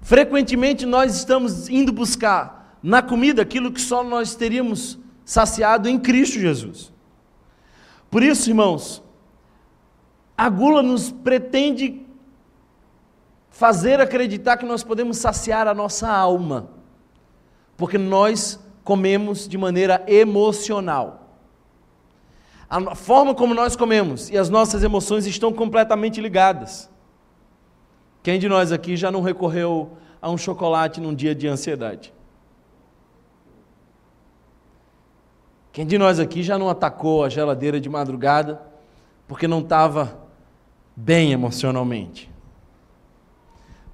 Frequentemente 0.00 0.86
nós 0.86 1.14
estamos 1.14 1.68
indo 1.68 1.92
buscar 1.92 2.55
na 2.82 3.02
comida 3.02 3.42
aquilo 3.42 3.72
que 3.72 3.80
só 3.80 4.04
nós 4.04 4.34
teríamos 4.34 4.98
saciado 5.24 5.88
em 5.88 5.98
Cristo 5.98 6.38
Jesus. 6.38 6.92
Por 8.10 8.22
isso, 8.22 8.48
irmãos, 8.48 9.02
a 10.36 10.48
gula 10.48 10.82
nos 10.82 11.10
pretende 11.10 12.06
fazer 13.50 14.00
acreditar 14.00 14.56
que 14.56 14.66
nós 14.66 14.84
podemos 14.84 15.16
saciar 15.16 15.66
a 15.66 15.74
nossa 15.74 16.08
alma, 16.08 16.68
porque 17.76 17.98
nós 17.98 18.60
comemos 18.84 19.48
de 19.48 19.58
maneira 19.58 20.04
emocional. 20.06 21.26
A 22.68 22.94
forma 22.94 23.34
como 23.34 23.54
nós 23.54 23.74
comemos 23.74 24.28
e 24.28 24.36
as 24.36 24.50
nossas 24.50 24.82
emoções 24.82 25.26
estão 25.26 25.52
completamente 25.52 26.20
ligadas. 26.20 26.90
Quem 28.22 28.38
de 28.38 28.48
nós 28.48 28.72
aqui 28.72 28.96
já 28.96 29.10
não 29.10 29.22
recorreu 29.22 29.96
a 30.20 30.30
um 30.30 30.36
chocolate 30.36 31.00
num 31.00 31.14
dia 31.14 31.34
de 31.34 31.46
ansiedade? 31.46 32.12
Quem 35.76 35.84
de 35.84 35.98
nós 35.98 36.18
aqui 36.18 36.42
já 36.42 36.58
não 36.58 36.70
atacou 36.70 37.22
a 37.22 37.28
geladeira 37.28 37.78
de 37.78 37.86
madrugada 37.86 38.62
porque 39.28 39.46
não 39.46 39.60
estava 39.60 40.26
bem 40.96 41.32
emocionalmente? 41.32 42.30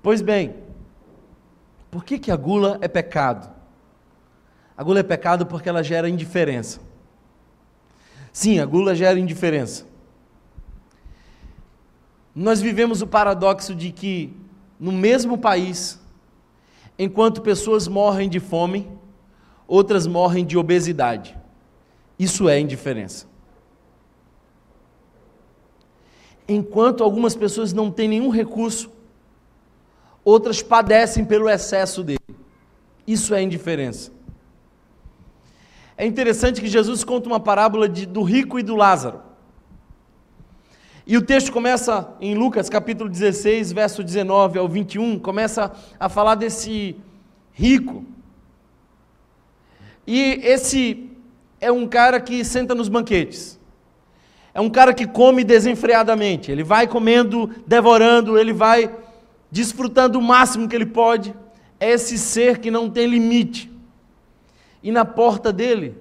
Pois 0.00 0.22
bem, 0.22 0.54
por 1.90 2.04
que, 2.04 2.20
que 2.20 2.30
a 2.30 2.36
gula 2.36 2.78
é 2.80 2.86
pecado? 2.86 3.52
A 4.76 4.84
gula 4.84 5.00
é 5.00 5.02
pecado 5.02 5.44
porque 5.44 5.68
ela 5.68 5.82
gera 5.82 6.08
indiferença. 6.08 6.78
Sim, 8.32 8.60
a 8.60 8.64
gula 8.64 8.94
gera 8.94 9.18
indiferença. 9.18 9.84
Nós 12.32 12.60
vivemos 12.60 13.02
o 13.02 13.08
paradoxo 13.08 13.74
de 13.74 13.90
que, 13.90 14.32
no 14.78 14.92
mesmo 14.92 15.36
país, 15.36 16.00
enquanto 16.96 17.42
pessoas 17.42 17.88
morrem 17.88 18.28
de 18.28 18.38
fome, 18.38 18.88
outras 19.66 20.06
morrem 20.06 20.46
de 20.46 20.56
obesidade. 20.56 21.41
Isso 22.18 22.48
é 22.48 22.58
indiferença. 22.58 23.26
Enquanto 26.48 27.02
algumas 27.02 27.34
pessoas 27.34 27.72
não 27.72 27.90
têm 27.90 28.08
nenhum 28.08 28.28
recurso, 28.28 28.90
outras 30.24 30.62
padecem 30.62 31.24
pelo 31.24 31.48
excesso 31.48 32.02
dele. 32.02 32.18
Isso 33.06 33.34
é 33.34 33.42
indiferença. 33.42 34.12
É 35.96 36.06
interessante 36.06 36.60
que 36.60 36.66
Jesus 36.68 37.04
conta 37.04 37.28
uma 37.28 37.40
parábola 37.40 37.88
de, 37.88 38.06
do 38.06 38.22
rico 38.22 38.58
e 38.58 38.62
do 38.62 38.74
Lázaro. 38.74 39.20
E 41.06 41.16
o 41.16 41.22
texto 41.22 41.52
começa 41.52 42.16
em 42.20 42.34
Lucas 42.34 42.68
capítulo 42.68 43.10
16, 43.10 43.72
verso 43.72 44.04
19 44.04 44.58
ao 44.58 44.68
21, 44.68 45.18
começa 45.18 45.72
a 45.98 46.08
falar 46.08 46.36
desse 46.36 46.96
rico. 47.52 48.04
E 50.06 50.40
esse 50.42 51.11
é 51.62 51.70
um 51.70 51.86
cara 51.86 52.20
que 52.20 52.44
senta 52.44 52.74
nos 52.74 52.88
banquetes. 52.88 53.58
É 54.52 54.60
um 54.60 54.68
cara 54.68 54.92
que 54.92 55.06
come 55.06 55.44
desenfreadamente. 55.44 56.50
Ele 56.50 56.64
vai 56.64 56.88
comendo, 56.88 57.48
devorando, 57.64 58.36
ele 58.36 58.52
vai 58.52 58.92
desfrutando 59.48 60.18
o 60.18 60.22
máximo 60.22 60.68
que 60.68 60.74
ele 60.74 60.84
pode. 60.84 61.32
É 61.78 61.90
esse 61.90 62.18
ser 62.18 62.58
que 62.58 62.68
não 62.68 62.90
tem 62.90 63.06
limite. 63.06 63.72
E 64.82 64.90
na 64.90 65.04
porta 65.04 65.52
dele 65.52 65.96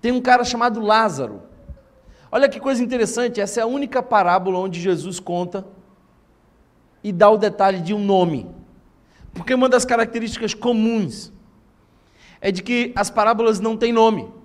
tem 0.00 0.10
um 0.10 0.20
cara 0.20 0.42
chamado 0.42 0.80
Lázaro. 0.80 1.42
Olha 2.30 2.48
que 2.48 2.58
coisa 2.58 2.82
interessante, 2.82 3.40
essa 3.40 3.60
é 3.60 3.62
a 3.62 3.66
única 3.66 4.02
parábola 4.02 4.58
onde 4.58 4.80
Jesus 4.80 5.20
conta 5.20 5.64
e 7.04 7.12
dá 7.12 7.30
o 7.30 7.38
detalhe 7.38 7.80
de 7.80 7.94
um 7.94 8.04
nome. 8.04 8.48
Porque 9.32 9.54
uma 9.54 9.68
das 9.68 9.84
características 9.84 10.54
comuns 10.54 11.32
é 12.40 12.50
de 12.50 12.64
que 12.64 12.92
as 12.96 13.10
parábolas 13.10 13.60
não 13.60 13.76
têm 13.76 13.92
nome. 13.92 14.41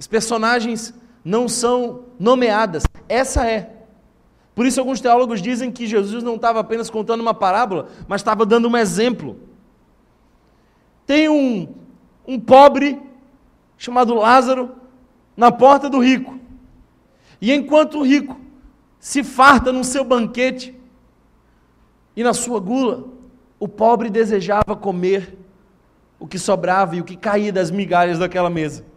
As 0.00 0.06
personagens 0.06 0.94
não 1.22 1.46
são 1.46 2.04
nomeadas. 2.18 2.84
Essa 3.06 3.46
é. 3.46 3.70
Por 4.54 4.64
isso, 4.64 4.80
alguns 4.80 4.98
teólogos 4.98 5.42
dizem 5.42 5.70
que 5.70 5.86
Jesus 5.86 6.22
não 6.22 6.36
estava 6.36 6.58
apenas 6.58 6.88
contando 6.88 7.20
uma 7.20 7.34
parábola, 7.34 7.88
mas 8.08 8.22
estava 8.22 8.46
dando 8.46 8.66
um 8.66 8.74
exemplo. 8.78 9.38
Tem 11.04 11.28
um, 11.28 11.68
um 12.26 12.40
pobre 12.40 12.98
chamado 13.76 14.14
Lázaro 14.14 14.70
na 15.36 15.52
porta 15.52 15.90
do 15.90 15.98
rico. 15.98 16.38
E 17.38 17.52
enquanto 17.52 17.98
o 17.98 18.02
rico 18.02 18.40
se 18.98 19.22
farta 19.22 19.70
no 19.70 19.84
seu 19.84 20.02
banquete 20.02 20.74
e 22.16 22.24
na 22.24 22.32
sua 22.32 22.58
gula, 22.58 23.04
o 23.58 23.68
pobre 23.68 24.08
desejava 24.08 24.74
comer 24.74 25.36
o 26.18 26.26
que 26.26 26.38
sobrava 26.38 26.96
e 26.96 27.02
o 27.02 27.04
que 27.04 27.18
caía 27.18 27.52
das 27.52 27.70
migalhas 27.70 28.18
daquela 28.18 28.48
mesa. 28.48 28.88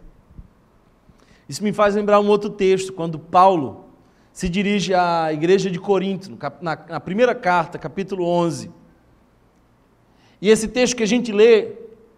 Isso 1.48 1.62
me 1.62 1.72
faz 1.72 1.94
lembrar 1.94 2.20
um 2.20 2.28
outro 2.28 2.50
texto, 2.50 2.92
quando 2.92 3.18
Paulo 3.18 3.84
se 4.32 4.48
dirige 4.48 4.94
à 4.94 5.32
igreja 5.32 5.70
de 5.70 5.78
Corinto, 5.78 6.36
na, 6.60 6.78
na 6.88 7.00
primeira 7.00 7.34
carta, 7.34 7.78
capítulo 7.78 8.26
11. 8.26 8.70
E 10.40 10.50
esse 10.50 10.68
texto 10.68 10.96
que 10.96 11.02
a 11.02 11.06
gente 11.06 11.32
lê, 11.32 11.72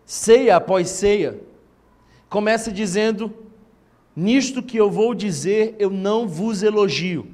ceia 0.05 0.57
após 0.57 0.89
ceia, 0.89 1.41
começa 2.31 2.73
dizendo: 2.73 3.33
Nisto 4.15 4.63
que 4.63 4.77
eu 4.77 4.91
vou 4.91 5.15
dizer, 5.15 5.75
eu 5.79 5.91
não 5.91 6.27
vos 6.27 6.63
elogio, 6.63 7.27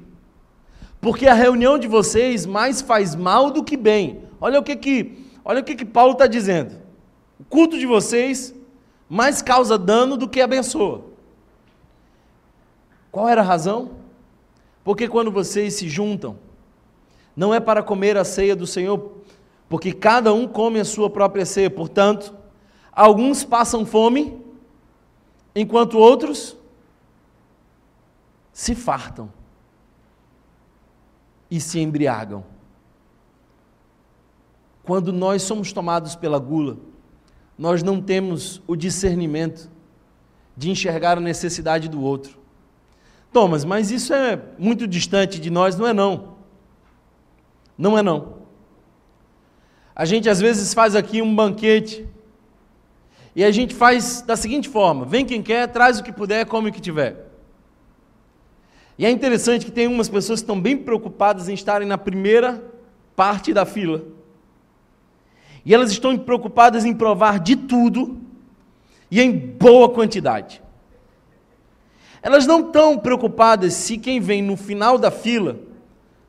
porque 0.99 1.27
a 1.27 1.33
reunião 1.33 1.77
de 1.77 1.87
vocês 1.87 2.45
mais 2.45 2.81
faz 2.81 3.15
mal 3.15 3.51
do 3.51 3.63
que 3.63 3.77
bem. 3.77 4.23
Olha 4.41 4.59
o 4.59 4.63
que 4.63 4.75
que, 4.75 5.25
olha 5.45 5.61
o 5.61 5.63
que, 5.63 5.75
que 5.75 5.85
Paulo 5.85 6.13
está 6.13 6.27
dizendo. 6.27 6.75
O 7.39 7.45
culto 7.45 7.79
de 7.79 7.85
vocês 7.85 8.53
mais 9.07 9.41
causa 9.41 9.77
dano 9.77 10.17
do 10.17 10.27
que 10.27 10.41
abençoa. 10.41 11.12
Qual 13.13 13.29
era 13.29 13.41
a 13.41 13.45
razão? 13.45 13.91
Porque 14.83 15.07
quando 15.07 15.31
vocês 15.31 15.75
se 15.75 15.87
juntam, 15.87 16.35
não 17.35 17.53
é 17.53 17.59
para 17.59 17.83
comer 17.83 18.17
a 18.17 18.25
ceia 18.25 18.55
do 18.55 18.65
Senhor, 18.65 19.17
porque 19.69 19.93
cada 19.93 20.33
um 20.33 20.47
come 20.47 20.79
a 20.79 20.83
sua 20.83 21.11
própria 21.11 21.45
ceia. 21.45 21.69
Portanto, 21.69 22.33
alguns 22.91 23.43
passam 23.43 23.85
fome, 23.85 24.41
enquanto 25.55 25.99
outros 25.99 26.57
se 28.51 28.73
fartam 28.73 29.31
e 31.51 31.61
se 31.61 31.79
embriagam. 31.79 32.43
Quando 34.81 35.13
nós 35.13 35.43
somos 35.43 35.71
tomados 35.71 36.15
pela 36.15 36.39
gula, 36.39 36.77
nós 37.55 37.83
não 37.83 38.01
temos 38.01 38.59
o 38.65 38.75
discernimento 38.75 39.69
de 40.57 40.71
enxergar 40.71 41.19
a 41.19 41.21
necessidade 41.21 41.87
do 41.87 42.01
outro. 42.01 42.41
Thomas, 43.33 43.65
mas 43.65 43.91
isso 43.91 44.13
é 44.13 44.39
muito 44.57 44.87
distante 44.87 45.41
de 45.41 45.49
nós, 45.49 45.75
não 45.75 45.87
é 45.87 45.93
não. 45.93 46.35
Não 47.77 47.97
é 47.97 48.01
não. 48.03 48.43
A 49.95 50.05
gente 50.05 50.29
às 50.29 50.39
vezes 50.39 50.73
faz 50.73 50.95
aqui 50.95 51.21
um 51.21 51.35
banquete 51.35 52.07
e 53.35 53.43
a 53.43 53.51
gente 53.51 53.73
faz 53.75 54.21
da 54.21 54.35
seguinte 54.35 54.69
forma: 54.69 55.05
vem 55.05 55.25
quem 55.25 55.41
quer, 55.41 55.67
traz 55.67 55.99
o 55.99 56.03
que 56.03 56.11
puder, 56.11 56.45
come 56.45 56.69
o 56.69 56.73
que 56.73 56.79
tiver. 56.79 57.31
E 58.97 59.05
é 59.05 59.11
interessante 59.11 59.65
que 59.65 59.71
tem 59.71 59.87
umas 59.87 60.07
pessoas 60.07 60.39
que 60.39 60.43
estão 60.43 60.59
bem 60.59 60.77
preocupadas 60.77 61.49
em 61.49 61.53
estarem 61.53 61.87
na 61.87 61.97
primeira 61.97 62.63
parte 63.15 63.51
da 63.53 63.65
fila. 63.65 64.03
E 65.65 65.73
elas 65.73 65.91
estão 65.91 66.17
preocupadas 66.17 66.85
em 66.85 66.93
provar 66.93 67.39
de 67.39 67.55
tudo 67.55 68.21
e 69.09 69.21
em 69.21 69.31
boa 69.31 69.89
quantidade. 69.89 70.62
Elas 72.23 72.47
não 72.47 72.61
estão 72.61 72.97
preocupadas 72.97 73.73
se 73.73 73.97
quem 73.97 74.21
vem 74.21 74.41
no 74.41 74.55
final 74.55 74.97
da 74.97 75.11
fila 75.11 75.59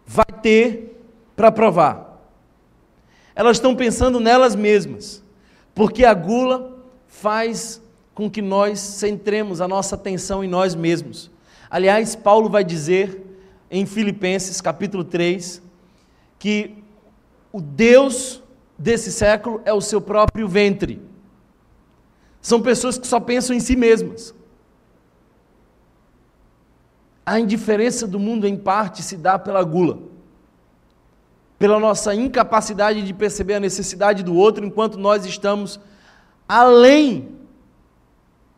vai 0.05 0.27
ter 0.43 1.01
para 1.37 1.53
provar. 1.53 2.21
Elas 3.33 3.59
estão 3.59 3.77
pensando 3.77 4.19
nelas 4.19 4.57
mesmas, 4.57 5.23
porque 5.73 6.05
a 6.05 6.13
gula 6.13 6.83
faz 7.07 7.81
com 8.13 8.29
que 8.29 8.43
nós 8.43 8.81
centremos 8.81 9.61
a 9.61 9.69
nossa 9.69 9.95
atenção 9.95 10.43
em 10.43 10.49
nós 10.49 10.75
mesmos. 10.75 11.31
Aliás, 11.71 12.17
Paulo 12.17 12.49
vai 12.49 12.65
dizer 12.65 13.23
em 13.71 13.87
Filipenses 13.87 14.61
capítulo 14.61 15.05
3 15.05 15.63
que 16.41 16.75
o 17.53 17.61
Deus 17.61 18.43
desse 18.77 19.13
século 19.13 19.63
é 19.65 19.73
o 19.73 19.81
seu 19.81 20.01
próprio 20.01 20.49
ventre. 20.49 21.01
São 22.43 22.61
pessoas 22.61 22.99
que 22.99 23.07
só 23.07 23.21
pensam 23.21 23.55
em 23.55 23.61
si 23.61 23.77
mesmas. 23.77 24.35
A 27.25 27.41
indiferença 27.41 28.07
do 28.07 28.19
mundo, 28.19 28.47
em 28.47 28.57
parte, 28.57 29.03
se 29.03 29.17
dá 29.17 29.39
pela 29.39 29.63
gula, 29.63 29.99
pela 31.59 31.81
nossa 31.81 32.15
incapacidade 32.15 33.03
de 33.03 33.15
perceber 33.15 33.55
a 33.55 33.61
necessidade 33.61 34.23
do 34.23 34.35
outro 34.35 34.65
enquanto 34.65 34.99
nós 34.99 35.25
estamos 35.25 35.81
além 36.47 37.31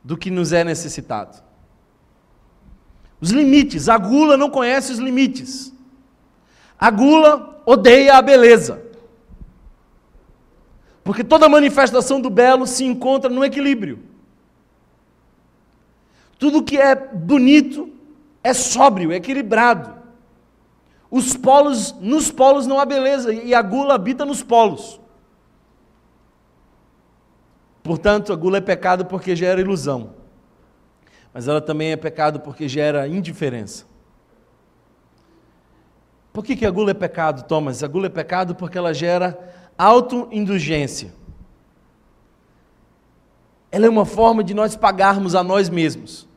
do 0.03 0.17
que 0.17 0.31
nos 0.31 0.53
é 0.53 0.65
necessitado. 0.65 1.43
Os 3.21 3.31
limites, 3.31 3.89
a 3.89 3.97
gula 3.97 4.37
não 4.37 4.51
conhece 4.51 4.93
os 4.93 4.99
limites. 4.99 5.73
A 6.79 6.91
gula 6.91 7.63
odeia 7.65 8.17
a 8.17 8.23
beleza. 8.23 8.83
Porque 11.03 11.23
toda 11.25 11.49
manifestação 11.49 12.21
do 12.21 12.29
belo 12.29 12.67
se 12.67 12.85
encontra 12.85 13.31
no 13.31 13.45
equilíbrio. 13.45 14.01
Tudo 16.39 16.63
que 16.63 16.77
é 16.77 16.95
bonito 16.95 17.96
é 18.47 18.55
sóbrio, 18.55 19.11
é 19.11 19.17
equilibrado. 19.17 19.93
Os 21.11 21.37
polos, 21.37 21.93
nos 22.01 22.31
polos 22.31 22.65
não 22.65 22.79
há 22.79 22.85
beleza 22.85 23.33
e 23.33 23.53
a 23.53 23.61
gula 23.61 23.95
habita 23.95 24.25
nos 24.25 24.41
polos. 24.41 25.01
Portanto, 27.83 28.33
a 28.33 28.37
gula 28.37 28.59
é 28.59 28.61
pecado 28.61 29.05
porque 29.05 29.35
gera 29.35 29.61
ilusão. 29.61 30.15
Mas 31.35 31.49
ela 31.49 31.61
também 31.61 31.91
é 31.91 31.97
pecado 31.97 32.39
porque 32.39 32.69
gera 32.69 33.09
indiferença. 33.09 33.85
Por 36.33 36.45
que, 36.45 36.55
que 36.55 36.67
a 36.67 36.71
gula 36.71 36.93
é 36.93 36.95
pecado, 36.95 37.49
Thomas? 37.49 37.83
A 37.83 37.89
gula 37.89 38.07
é 38.07 38.11
pecado 38.11 38.55
porque 38.55 38.79
ela 38.79 38.95
gera 38.95 39.37
autoindulgência. 39.77 41.13
Ela 43.73 43.87
é 43.87 43.89
uma 43.89 44.07
forma 44.07 44.45
de 44.45 44.55
nós 44.55 44.77
pagarmos 44.77 45.35
a 45.35 45.43
nós 45.43 45.69
mesmos. 45.69 46.29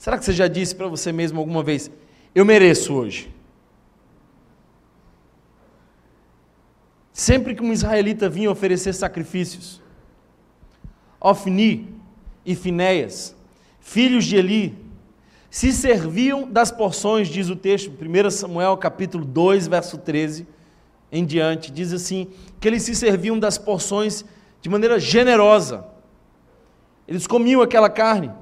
Será 0.00 0.16
que 0.16 0.24
você 0.24 0.32
já 0.32 0.48
disse 0.48 0.74
para 0.74 0.88
você 0.88 1.12
mesmo 1.12 1.38
alguma 1.38 1.62
vez: 1.62 1.90
Eu 2.34 2.42
mereço 2.42 2.94
hoje? 2.94 3.30
Sempre 7.12 7.54
que 7.54 7.62
um 7.62 7.70
israelita 7.70 8.26
vinha 8.26 8.50
oferecer 8.50 8.94
sacrifícios, 8.94 9.78
Ofni 11.20 11.94
e 12.46 12.54
Finéias, 12.54 13.36
filhos 13.78 14.24
de 14.24 14.36
Eli, 14.36 14.74
se 15.50 15.70
serviam 15.70 16.50
das 16.50 16.72
porções, 16.72 17.28
diz 17.28 17.50
o 17.50 17.56
texto, 17.56 17.92
1 17.92 18.30
Samuel 18.30 18.78
capítulo 18.78 19.22
2, 19.22 19.66
verso 19.66 19.98
13, 19.98 20.46
em 21.12 21.26
diante, 21.26 21.70
diz 21.70 21.92
assim, 21.92 22.28
que 22.58 22.66
eles 22.66 22.84
se 22.84 22.94
serviam 22.94 23.38
das 23.38 23.58
porções 23.58 24.24
de 24.62 24.70
maneira 24.70 24.98
generosa. 24.98 25.84
Eles 27.06 27.26
comiam 27.26 27.60
aquela 27.60 27.90
carne 27.90 28.32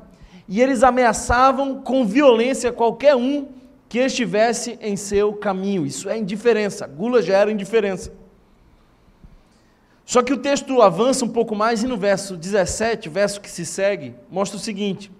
e 0.48 0.62
eles 0.62 0.82
ameaçavam 0.82 1.82
com 1.82 2.06
violência 2.06 2.72
qualquer 2.72 3.14
um 3.14 3.48
que 3.88 3.98
estivesse 3.98 4.78
em 4.80 4.96
seu 4.96 5.34
caminho. 5.34 5.84
Isso 5.84 6.08
é 6.08 6.16
indiferença. 6.16 6.86
Gula 6.86 7.20
já 7.22 7.36
era 7.36 7.52
indiferença. 7.52 8.12
Só 10.06 10.22
que 10.22 10.32
o 10.32 10.38
texto 10.38 10.80
avança 10.80 11.24
um 11.24 11.28
pouco 11.28 11.54
mais 11.54 11.82
e 11.82 11.86
no 11.86 11.98
verso 11.98 12.34
17, 12.34 13.10
verso 13.10 13.42
que 13.42 13.50
se 13.50 13.66
segue, 13.66 14.14
mostra 14.30 14.56
o 14.56 14.60
seguinte: 14.60 15.12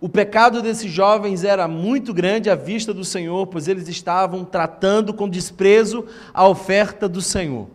o 0.00 0.08
pecado 0.08 0.62
desses 0.62 0.92
jovens 0.92 1.42
era 1.42 1.66
muito 1.66 2.14
grande 2.14 2.48
à 2.48 2.54
vista 2.54 2.94
do 2.94 3.04
Senhor, 3.04 3.46
pois 3.48 3.66
eles 3.66 3.88
estavam 3.88 4.44
tratando 4.44 5.12
com 5.12 5.28
desprezo 5.28 6.06
a 6.32 6.46
oferta 6.46 7.08
do 7.08 7.20
Senhor. 7.20 7.68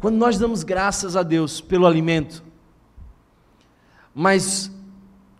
Quando 0.00 0.16
nós 0.16 0.36
damos 0.36 0.64
graças 0.64 1.14
a 1.14 1.22
Deus 1.22 1.60
pelo 1.60 1.86
alimento, 1.86 2.42
mas 4.14 4.70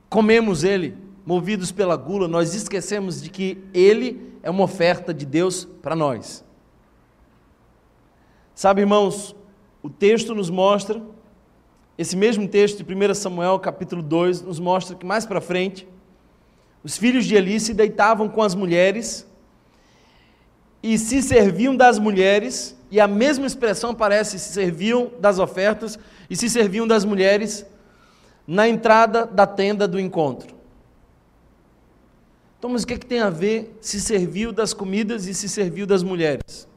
comemos 0.08 0.64
ele, 0.64 0.96
movidos 1.24 1.70
pela 1.72 1.96
gula, 1.96 2.26
nós 2.26 2.54
esquecemos 2.54 3.22
de 3.22 3.30
que 3.30 3.58
ele 3.72 4.32
é 4.42 4.50
uma 4.50 4.64
oferta 4.64 5.12
de 5.14 5.24
Deus 5.24 5.64
para 5.64 5.94
nós. 5.94 6.44
Sabe, 8.54 8.82
irmãos, 8.82 9.34
o 9.82 9.88
texto 9.88 10.34
nos 10.34 10.50
mostra 10.50 11.02
esse 11.96 12.16
mesmo 12.16 12.48
texto 12.48 12.82
de 12.82 12.94
1 12.94 13.14
Samuel, 13.14 13.58
capítulo 13.58 14.02
2, 14.02 14.42
nos 14.42 14.58
mostra 14.58 14.96
que 14.96 15.04
mais 15.04 15.26
para 15.26 15.40
frente, 15.40 15.86
os 16.82 16.96
filhos 16.96 17.26
de 17.26 17.34
Eli 17.34 17.60
se 17.60 17.74
deitavam 17.74 18.28
com 18.28 18.42
as 18.42 18.54
mulheres 18.54 19.26
e 20.82 20.98
se 20.98 21.22
serviam 21.22 21.76
das 21.76 21.98
mulheres, 21.98 22.76
e 22.90 22.98
a 22.98 23.06
mesma 23.06 23.46
expressão 23.46 23.90
aparece: 23.90 24.38
se 24.38 24.52
serviam 24.52 25.12
das 25.20 25.38
ofertas 25.38 25.98
e 26.28 26.34
se 26.34 26.50
serviam 26.50 26.86
das 26.86 27.04
mulheres, 27.04 27.64
na 28.46 28.68
entrada 28.68 29.24
da 29.24 29.46
tenda 29.46 29.86
do 29.86 30.00
encontro. 30.00 30.54
Então, 32.58 32.70
mas 32.70 32.82
o 32.82 32.86
que, 32.86 32.94
é 32.94 32.98
que 32.98 33.06
tem 33.06 33.20
a 33.20 33.30
ver 33.30 33.76
se 33.80 34.00
serviu 34.00 34.52
das 34.52 34.72
comidas 34.72 35.26
e 35.26 35.34
se 35.34 35.48
serviu 35.48 35.86
das 35.86 36.02
mulheres? 36.02 36.68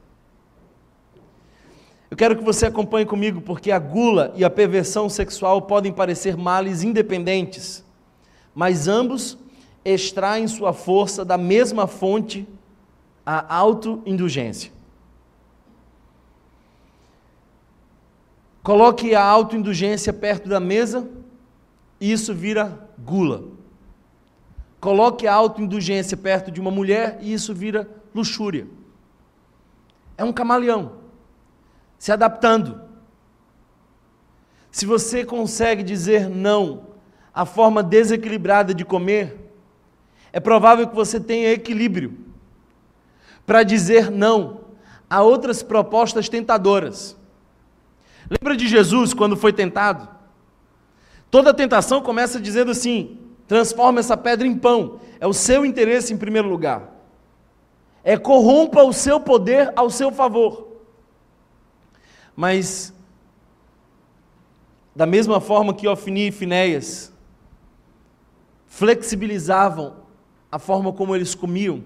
Eu 2.10 2.18
quero 2.18 2.36
que 2.36 2.44
você 2.44 2.66
acompanhe 2.66 3.06
comigo, 3.06 3.42
porque 3.42 3.72
a 3.72 3.78
gula 3.78 4.34
e 4.36 4.44
a 4.44 4.50
perversão 4.50 5.10
sexual 5.10 5.62
podem 5.62 5.92
parecer 5.92 6.38
males 6.38 6.82
independentes, 6.82 7.84
mas 8.54 8.88
ambos 8.88 9.38
extraem 9.84 10.48
sua 10.48 10.74
força 10.74 11.24
da 11.24 11.38
mesma 11.38 11.86
fonte, 11.86 12.48
a 13.26 13.56
autoindulgência. 13.56 14.72
Coloque 18.64 19.14
a 19.14 19.24
autoindulgência 19.24 20.12
perto 20.12 20.50
da 20.50 20.60
mesa 20.60 21.08
isso 22.00 22.34
vira 22.34 22.90
gula. 23.00 23.44
Coloque 24.80 25.28
a 25.28 25.34
autoindulgência 25.34 26.16
perto 26.16 26.52
de 26.52 26.62
uma 26.62 26.72
mulher 26.72 27.18
e 27.22 27.34
isso 27.34 27.54
vira 27.54 27.90
luxúria. 28.14 28.68
É 30.18 30.24
um 30.24 30.32
camaleão 30.32 30.94
se 31.98 32.12
adaptando. 32.12 32.82
Se 34.72 34.86
você 34.86 35.26
consegue 35.26 35.84
dizer 35.84 36.30
não 36.30 36.88
à 37.34 37.46
forma 37.46 37.82
desequilibrada 37.82 38.74
de 38.74 38.86
comer, 38.86 39.52
é 40.32 40.40
provável 40.40 40.88
que 40.88 40.96
você 40.96 41.20
tenha 41.20 41.52
equilíbrio 41.52 42.18
para 43.46 43.64
dizer 43.64 44.12
não 44.12 44.62
a 45.10 45.22
outras 45.22 45.64
propostas 45.64 46.28
tentadoras. 46.28 47.16
Lembra 48.30 48.58
de 48.58 48.68
Jesus 48.68 49.14
quando 49.14 49.38
foi 49.38 49.54
tentado? 49.54 50.15
Toda 51.36 51.54
tentação 51.54 52.02
começa 52.02 52.40
dizendo 52.40 52.72
assim: 52.72 53.20
transforma 53.46 54.00
essa 54.00 54.16
pedra 54.16 54.48
em 54.48 54.58
pão. 54.58 55.02
É 55.20 55.28
o 55.28 55.34
seu 55.34 55.66
interesse 55.66 56.14
em 56.14 56.18
primeiro 56.18 56.48
lugar. 56.48 56.96
É 58.06 58.16
corrompa 58.16 58.82
o 58.84 58.94
seu 58.94 59.20
poder 59.20 59.74
ao 59.76 59.90
seu 59.90 60.14
favor. 60.14 60.66
Mas, 62.34 62.94
da 64.96 65.06
mesma 65.06 65.42
forma 65.42 65.74
que 65.74 65.90
Ofni 65.90 66.30
e 66.30 66.32
Finéias 66.32 67.12
flexibilizavam 68.66 69.94
a 70.50 70.58
forma 70.58 70.94
como 70.94 71.14
eles 71.14 71.36
comiam, 71.36 71.84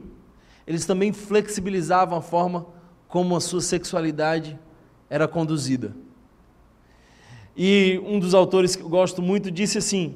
eles 0.68 0.86
também 0.86 1.12
flexibilizavam 1.12 2.20
a 2.20 2.22
forma 2.22 2.68
como 3.08 3.36
a 3.36 3.42
sua 3.42 3.62
sexualidade 3.62 4.60
era 5.10 5.28
conduzida. 5.28 5.96
E 7.56 8.02
um 8.06 8.20
dos 8.20 8.34
autores 8.34 8.76
que 8.76 8.84
eu 8.84 8.90
gosto 8.90 9.22
muito 9.22 9.52
disse 9.52 9.78
assim: 9.78 10.16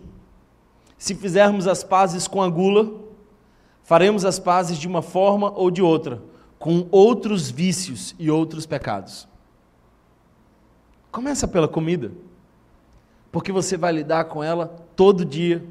se 0.97 1.13
fizermos 1.15 1.67
as 1.67 1.83
pazes 1.83 2.27
com 2.27 2.41
a 2.41 2.49
gula, 2.49 3.01
faremos 3.83 4.23
as 4.23 4.39
pazes 4.39 4.77
de 4.77 4.87
uma 4.87 5.01
forma 5.01 5.51
ou 5.51 5.69
de 5.69 5.81
outra, 5.81 6.21
com 6.57 6.87
outros 6.91 7.49
vícios 7.49 8.15
e 8.17 8.31
outros 8.31 8.65
pecados. 8.65 9.27
Começa 11.11 11.47
pela 11.47 11.67
comida, 11.67 12.11
porque 13.31 13.51
você 13.51 13.77
vai 13.77 13.91
lidar 13.91 14.25
com 14.25 14.43
ela 14.43 14.67
todo 14.95 15.25
dia, 15.25 15.63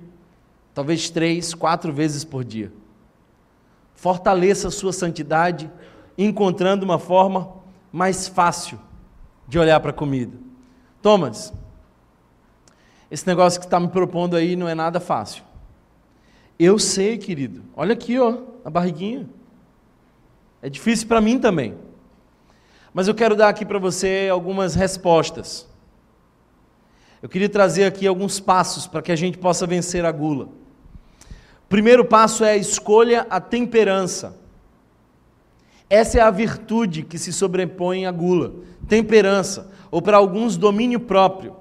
talvez 0.75 1.09
três, 1.09 1.55
quatro 1.55 1.93
vezes 1.93 2.25
por 2.25 2.45
dia. 2.45 2.73
Fortaleça 3.95 4.69
a 4.69 4.71
sua 4.71 4.93
santidade, 4.93 5.71
encontrando 6.19 6.85
uma 6.85 6.99
forma 6.99 7.55
mais 7.91 8.29
fácil 8.29 8.79
de 9.49 9.59
olhar 9.59 9.81
para 9.81 9.91
a 9.91 9.95
comida. 9.95 10.37
Thomas, 11.03 11.53
esse 13.11 13.27
negócio 13.27 13.61
que 13.61 13.67
está 13.67 13.79
me 13.79 13.89
propondo 13.89 14.37
aí 14.37 14.57
não 14.57 14.69
é 14.69 14.75
nada 14.75 15.01
fácil. 15.01 15.43
Eu 16.59 16.79
sei, 16.79 17.19
querido. 17.19 17.63
Olha 17.77 17.93
aqui, 17.93 18.19
ó, 18.19 18.39
a 18.65 18.71
barriguinha. 18.71 19.29
É 20.63 20.71
difícil 20.71 21.09
para 21.09 21.21
mim 21.21 21.39
também. 21.39 21.77
Mas 22.95 23.09
eu 23.09 23.15
quero 23.15 23.35
dar 23.35 23.49
aqui 23.49 23.67
para 23.67 23.79
você 23.79 24.29
algumas 24.31 24.75
respostas. 24.75 25.69
Eu 27.21 27.29
queria 27.29 27.49
trazer 27.49 27.85
aqui 27.85 28.07
alguns 28.07 28.39
passos 28.39 28.87
para 28.87 29.03
que 29.03 29.11
a 29.11 29.17
gente 29.17 29.39
possa 29.39 29.67
vencer 29.67 30.05
a 30.05 30.13
gula. 30.13 30.49
Primeiro 31.69 32.05
passo 32.05 32.45
é 32.45 32.53
a 32.53 32.57
escolha 32.57 33.27
a 33.29 33.41
temperança. 33.41 34.39
Essa 35.93 36.21
é 36.21 36.23
a 36.23 36.31
virtude 36.31 37.03
que 37.03 37.19
se 37.19 37.31
sobrepõe 37.35 38.07
à 38.07 38.11
gula, 38.11 38.55
temperança, 38.89 39.71
ou 39.91 40.01
para 40.01 40.17
alguns 40.17 40.57
domínio 40.57 40.99
próprio. 40.99 41.55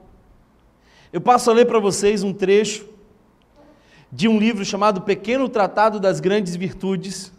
Eu 1.11 1.19
passo 1.19 1.51
a 1.51 1.53
ler 1.53 1.65
para 1.65 1.79
vocês 1.79 2.23
um 2.23 2.31
trecho 2.31 2.85
de 4.09 4.29
um 4.29 4.39
livro 4.39 4.63
chamado 4.63 5.01
Pequeno 5.01 5.49
Tratado 5.49 5.99
das 5.99 6.21
Grandes 6.21 6.55
Virtudes, 6.55 7.29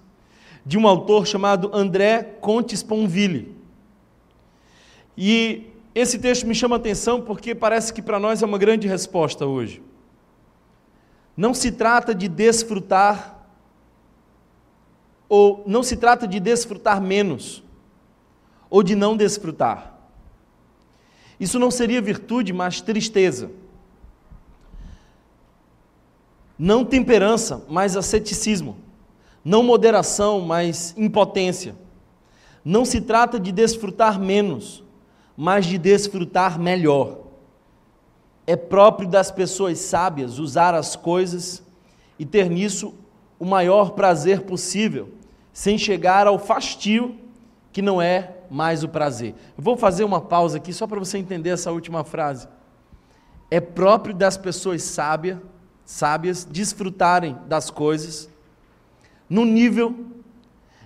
de 0.67 0.77
um 0.77 0.87
autor 0.87 1.27
chamado 1.27 1.71
André 1.73 2.25
Contes 2.43 2.83
Ponville. 2.83 3.57
E 5.17 5.69
esse 5.95 6.19
texto 6.19 6.47
me 6.47 6.55
chama 6.55 6.77
a 6.77 6.79
atenção 6.79 7.23
porque 7.23 7.55
parece 7.55 7.91
que 7.91 8.03
para 8.03 8.21
nós 8.21 8.43
é 8.43 8.45
uma 8.45 8.59
grande 8.59 8.87
resposta 8.87 9.47
hoje. 9.47 9.81
Não 11.35 11.55
se 11.55 11.73
trata 11.73 12.15
de 12.15 12.29
desfrutar, 12.29 13.32
ou 15.35 15.63
não 15.67 15.83
se 15.83 15.97
trata 15.97 16.29
de 16.29 16.39
desfrutar 16.39 17.01
menos, 17.01 17.65
ou 18.69 18.83
de 18.83 18.95
não 18.95 19.17
desfrutar. 19.17 19.99
Isso 21.41 21.59
não 21.59 21.71
seria 21.71 22.03
virtude, 22.03 22.53
mas 22.53 22.83
tristeza. 22.83 23.51
Não 26.59 26.85
temperança, 26.85 27.65
mas 27.67 27.97
asceticismo. 27.97 28.77
Não 29.43 29.63
moderação, 29.63 30.43
mas 30.43 30.93
impotência. 30.99 31.77
Não 32.63 32.85
se 32.85 33.01
trata 33.01 33.41
de 33.41 33.51
desfrutar 33.53 34.21
menos, 34.21 34.85
mas 35.35 35.65
de 35.65 35.79
desfrutar 35.79 36.61
melhor. 36.61 37.21
É 38.47 38.55
próprio 38.55 39.09
das 39.09 39.31
pessoas 39.31 39.79
sábias 39.79 40.39
usar 40.39 40.75
as 40.75 40.95
coisas 40.95 41.63
e 42.19 42.27
ter 42.27 42.51
nisso 42.51 42.93
o 43.39 43.47
maior 43.47 43.93
prazer 43.93 44.43
possível, 44.43 45.22
sem 45.53 45.77
chegar 45.77 46.27
ao 46.27 46.39
fastio 46.39 47.19
que 47.73 47.83
não 47.83 48.01
é 48.01 48.37
mais 48.51 48.85
o 48.85 48.89
prazer. 48.89 49.35
Vou 49.57 49.77
fazer 49.77 50.05
uma 50.05 50.21
pausa 50.21 50.59
aqui 50.59 50.73
só 50.73 50.87
para 50.87 50.99
você 50.99 51.19
entender 51.19 51.51
essa 51.51 51.73
última 51.73 52.05
frase. 52.05 52.47
É 53.51 53.61
próprio 53.61 54.15
das 54.15 54.37
pessoas 54.37 54.83
sábias, 54.83 55.39
sábias 55.85 56.45
desfrutarem 56.45 57.37
das 57.47 57.71
coisas 57.71 58.31
no 59.29 59.45
nível 59.45 60.07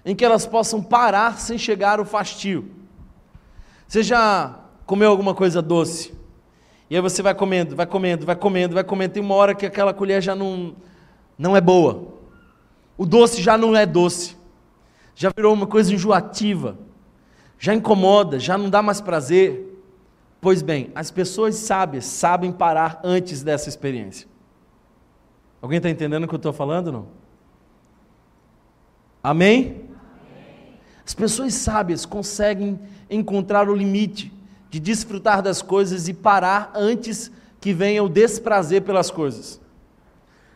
em 0.05 0.15
que 0.15 0.25
elas 0.25 0.47
possam 0.47 0.83
parar 0.83 1.39
sem 1.39 1.59
chegar 1.59 1.99
ao 1.99 2.05
fastio. 2.05 2.71
Você 3.89 4.03
já 4.03 4.61
comeu 4.85 5.11
alguma 5.11 5.35
coisa 5.35 5.61
doce? 5.61 6.15
E 6.89 6.95
aí 6.95 7.03
você 7.03 7.23
vai 7.23 7.35
comendo, 7.35 7.75
vai 7.75 7.87
comendo, 7.87 8.25
vai 8.25 8.37
comendo, 8.37 8.75
vai 8.75 8.85
comendo. 8.85 9.15
Tem 9.15 9.23
uma 9.23 9.35
hora 9.35 9.55
que 9.55 9.67
aquela 9.67 9.93
colher 9.93 10.23
já 10.23 10.37
não, 10.37 10.77
não 11.37 11.57
é 11.57 11.61
boa. 11.61 12.15
O 12.97 13.05
doce 13.05 13.43
já 13.43 13.59
não 13.59 13.77
é 13.77 13.85
doce. 13.85 14.37
Já 15.17 15.33
virou 15.35 15.55
uma 15.55 15.67
coisa 15.67 15.93
enjoativa. 15.93 16.79
Já 17.59 17.75
incomoda, 17.75 18.39
já 18.39 18.57
não 18.57 18.69
dá 18.69 18.83
mais 18.83 19.01
prazer. 19.01 19.83
Pois 20.41 20.61
bem, 20.61 20.93
as 20.95 21.11
pessoas 21.11 21.57
sábias 21.57 22.05
sabem 22.05 22.53
parar 22.53 23.01
antes 23.03 23.43
dessa 23.43 23.69
experiência. 23.69 24.29
Alguém 25.61 25.79
está 25.79 25.89
entendendo 25.89 26.25
o 26.25 26.29
que 26.29 26.35
eu 26.35 26.39
estou 26.39 26.53
falando? 26.53 26.93
Não? 26.93 27.07
Amém? 29.23 29.87
As 31.05 31.15
pessoas 31.15 31.55
sábias 31.55 32.05
conseguem 32.05 32.79
encontrar 33.09 33.71
o 33.71 33.75
limite 33.75 34.31
de 34.69 34.79
desfrutar 34.79 35.41
das 35.41 35.63
coisas 35.63 36.09
e 36.09 36.15
parar 36.15 36.73
antes 36.75 37.33
que 37.59 37.73
venha 37.73 38.05
o 38.05 38.09
desprazer 38.09 38.83
pelas 38.83 39.11
coisas. 39.11 39.59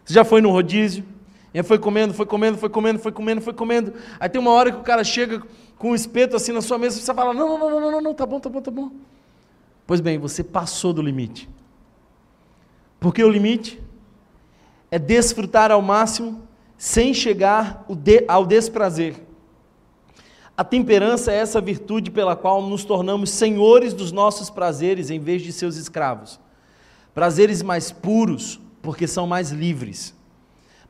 Você 0.05 0.12
já 0.12 0.25
foi 0.25 0.42
no 0.42 0.51
rodízio? 0.51 1.05
E 1.52 1.62
foi 1.62 1.78
comendo, 1.78 2.14
foi 2.14 2.26
comendo, 2.26 2.58
foi 2.58 2.70
comendo, 2.70 2.98
foi 2.98 3.12
comendo, 3.12 3.40
foi 3.40 3.52
comendo. 3.52 3.92
Aí 4.18 4.28
tem 4.28 4.40
uma 4.40 4.52
hora 4.52 4.70
que 4.70 4.78
o 4.78 4.82
cara 4.82 5.02
chega 5.02 5.42
com 5.76 5.90
um 5.90 5.94
espeto 5.94 6.36
assim 6.36 6.52
na 6.52 6.60
sua 6.60 6.78
mesa 6.78 6.98
e 6.98 7.02
você 7.02 7.12
fala: 7.12 7.34
não, 7.34 7.58
não, 7.58 7.70
não, 7.70 7.80
não, 7.80 7.90
não, 7.90 8.00
não, 8.00 8.14
tá 8.14 8.24
bom, 8.24 8.38
tá 8.38 8.48
bom, 8.48 8.60
tá 8.60 8.70
bom. 8.70 8.90
Pois 9.86 10.00
bem, 10.00 10.18
você 10.18 10.44
passou 10.44 10.92
do 10.92 11.02
limite. 11.02 11.48
Porque 13.00 13.24
o 13.24 13.28
limite 13.28 13.82
é 14.90 14.98
desfrutar 14.98 15.72
ao 15.72 15.82
máximo 15.82 16.42
sem 16.76 17.12
chegar 17.12 17.84
ao 18.28 18.46
desprazer. 18.46 19.16
A 20.56 20.62
temperança 20.62 21.32
é 21.32 21.36
essa 21.36 21.60
virtude 21.60 22.10
pela 22.10 22.36
qual 22.36 22.60
nos 22.62 22.84
tornamos 22.84 23.30
senhores 23.30 23.94
dos 23.94 24.12
nossos 24.12 24.50
prazeres 24.50 25.10
em 25.10 25.18
vez 25.18 25.42
de 25.42 25.52
seus 25.52 25.76
escravos. 25.76 26.38
Prazeres 27.14 27.62
mais 27.62 27.90
puros, 27.90 28.60
porque 28.82 29.06
são 29.06 29.26
mais 29.26 29.50
livres. 29.50 30.14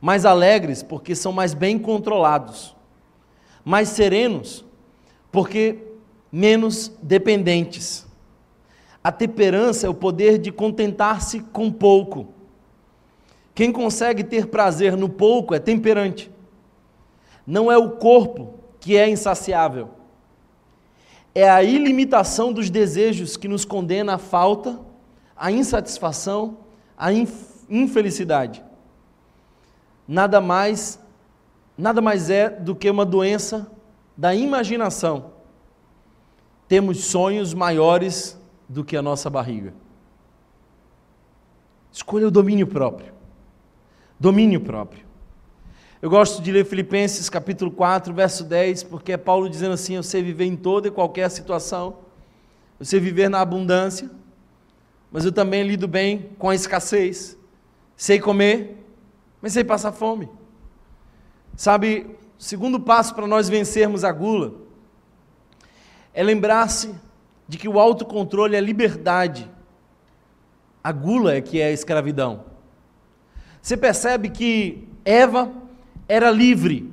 Mais 0.01 0.25
alegres, 0.25 0.83
porque 0.83 1.15
são 1.15 1.31
mais 1.31 1.53
bem 1.53 1.79
controlados. 1.79 2.75
Mais 3.63 3.87
serenos, 3.87 4.65
porque 5.31 5.77
menos 6.31 6.91
dependentes. 7.01 8.07
A 9.03 9.11
temperança 9.11 9.87
é 9.87 9.89
o 9.89 9.93
poder 9.93 10.37
de 10.37 10.51
contentar-se 10.51 11.39
com 11.39 11.71
pouco, 11.71 12.27
Quem 13.53 13.71
consegue 13.71 14.23
ter 14.23 14.47
prazer 14.47 14.95
no 14.95 15.09
pouco 15.09 15.53
é 15.53 15.59
temperante. 15.59 16.31
Não 17.45 17.69
é 17.71 17.77
o 17.77 17.91
corpo 17.91 18.55
que 18.79 18.95
é 18.95 19.09
insaciável. 19.09 19.89
É 21.35 21.49
a 21.49 21.61
ilimitação 21.61 22.53
dos 22.53 22.69
desejos 22.69 23.35
que 23.35 23.49
nos 23.49 23.65
condena 23.65 24.15
à 24.15 24.17
falta, 24.17 24.79
à 25.35 25.51
insatisfação, 25.51 26.59
à 26.97 27.09
infelicidade. 27.69 28.63
Nada 30.07 30.41
mais, 30.41 30.99
nada 31.77 32.01
mais 32.01 32.29
é 32.29 32.49
do 32.49 32.75
que 32.75 32.89
uma 32.89 33.05
doença 33.05 33.71
da 34.17 34.33
imaginação. 34.35 35.31
Temos 36.67 37.05
sonhos 37.05 37.53
maiores 37.53 38.39
do 38.67 38.83
que 38.83 38.95
a 38.95 39.01
nossa 39.01 39.29
barriga. 39.29 39.73
Escolha 41.91 42.27
o 42.27 42.31
domínio 42.31 42.67
próprio. 42.67 43.13
Domínio 44.19 44.61
próprio. 44.61 45.05
Eu 46.01 46.09
gosto 46.09 46.41
de 46.41 46.51
ler 46.51 46.65
Filipenses 46.65 47.29
capítulo 47.29 47.69
4, 47.69 48.13
verso 48.13 48.43
10, 48.43 48.83
porque 48.83 49.11
é 49.11 49.17
Paulo 49.17 49.49
dizendo 49.49 49.73
assim: 49.73 49.95
Eu 49.95 50.03
sei 50.03 50.23
viver 50.23 50.45
em 50.45 50.55
toda 50.55 50.87
e 50.87 50.91
qualquer 50.91 51.29
situação, 51.29 51.97
eu 52.79 52.85
sei 52.85 52.99
viver 52.99 53.29
na 53.29 53.41
abundância, 53.41 54.09
mas 55.11 55.25
eu 55.25 55.31
também 55.31 55.63
lido 55.63 55.87
bem 55.87 56.31
com 56.39 56.49
a 56.49 56.55
escassez. 56.55 57.37
Sei 57.95 58.19
comer, 58.19 58.80
mas 59.41 59.53
sei 59.53 59.63
passar 59.63 59.91
fome. 59.91 60.29
Sabe, 61.55 62.17
o 62.37 62.43
segundo 62.43 62.79
passo 62.79 63.13
para 63.15 63.27
nós 63.27 63.49
vencermos 63.49 64.03
a 64.03 64.11
gula 64.11 64.53
é 66.13 66.23
lembrar-se 66.23 66.93
de 67.47 67.57
que 67.57 67.67
o 67.67 67.79
autocontrole 67.79 68.55
é 68.55 68.59
liberdade 68.61 69.49
a 70.83 70.91
gula 70.91 71.35
é 71.35 71.41
que 71.41 71.59
é 71.59 71.67
a 71.67 71.71
escravidão. 71.71 72.45
Você 73.61 73.77
percebe 73.77 74.29
que 74.29 74.87
Eva 75.05 75.51
era 76.07 76.31
livre. 76.31 76.91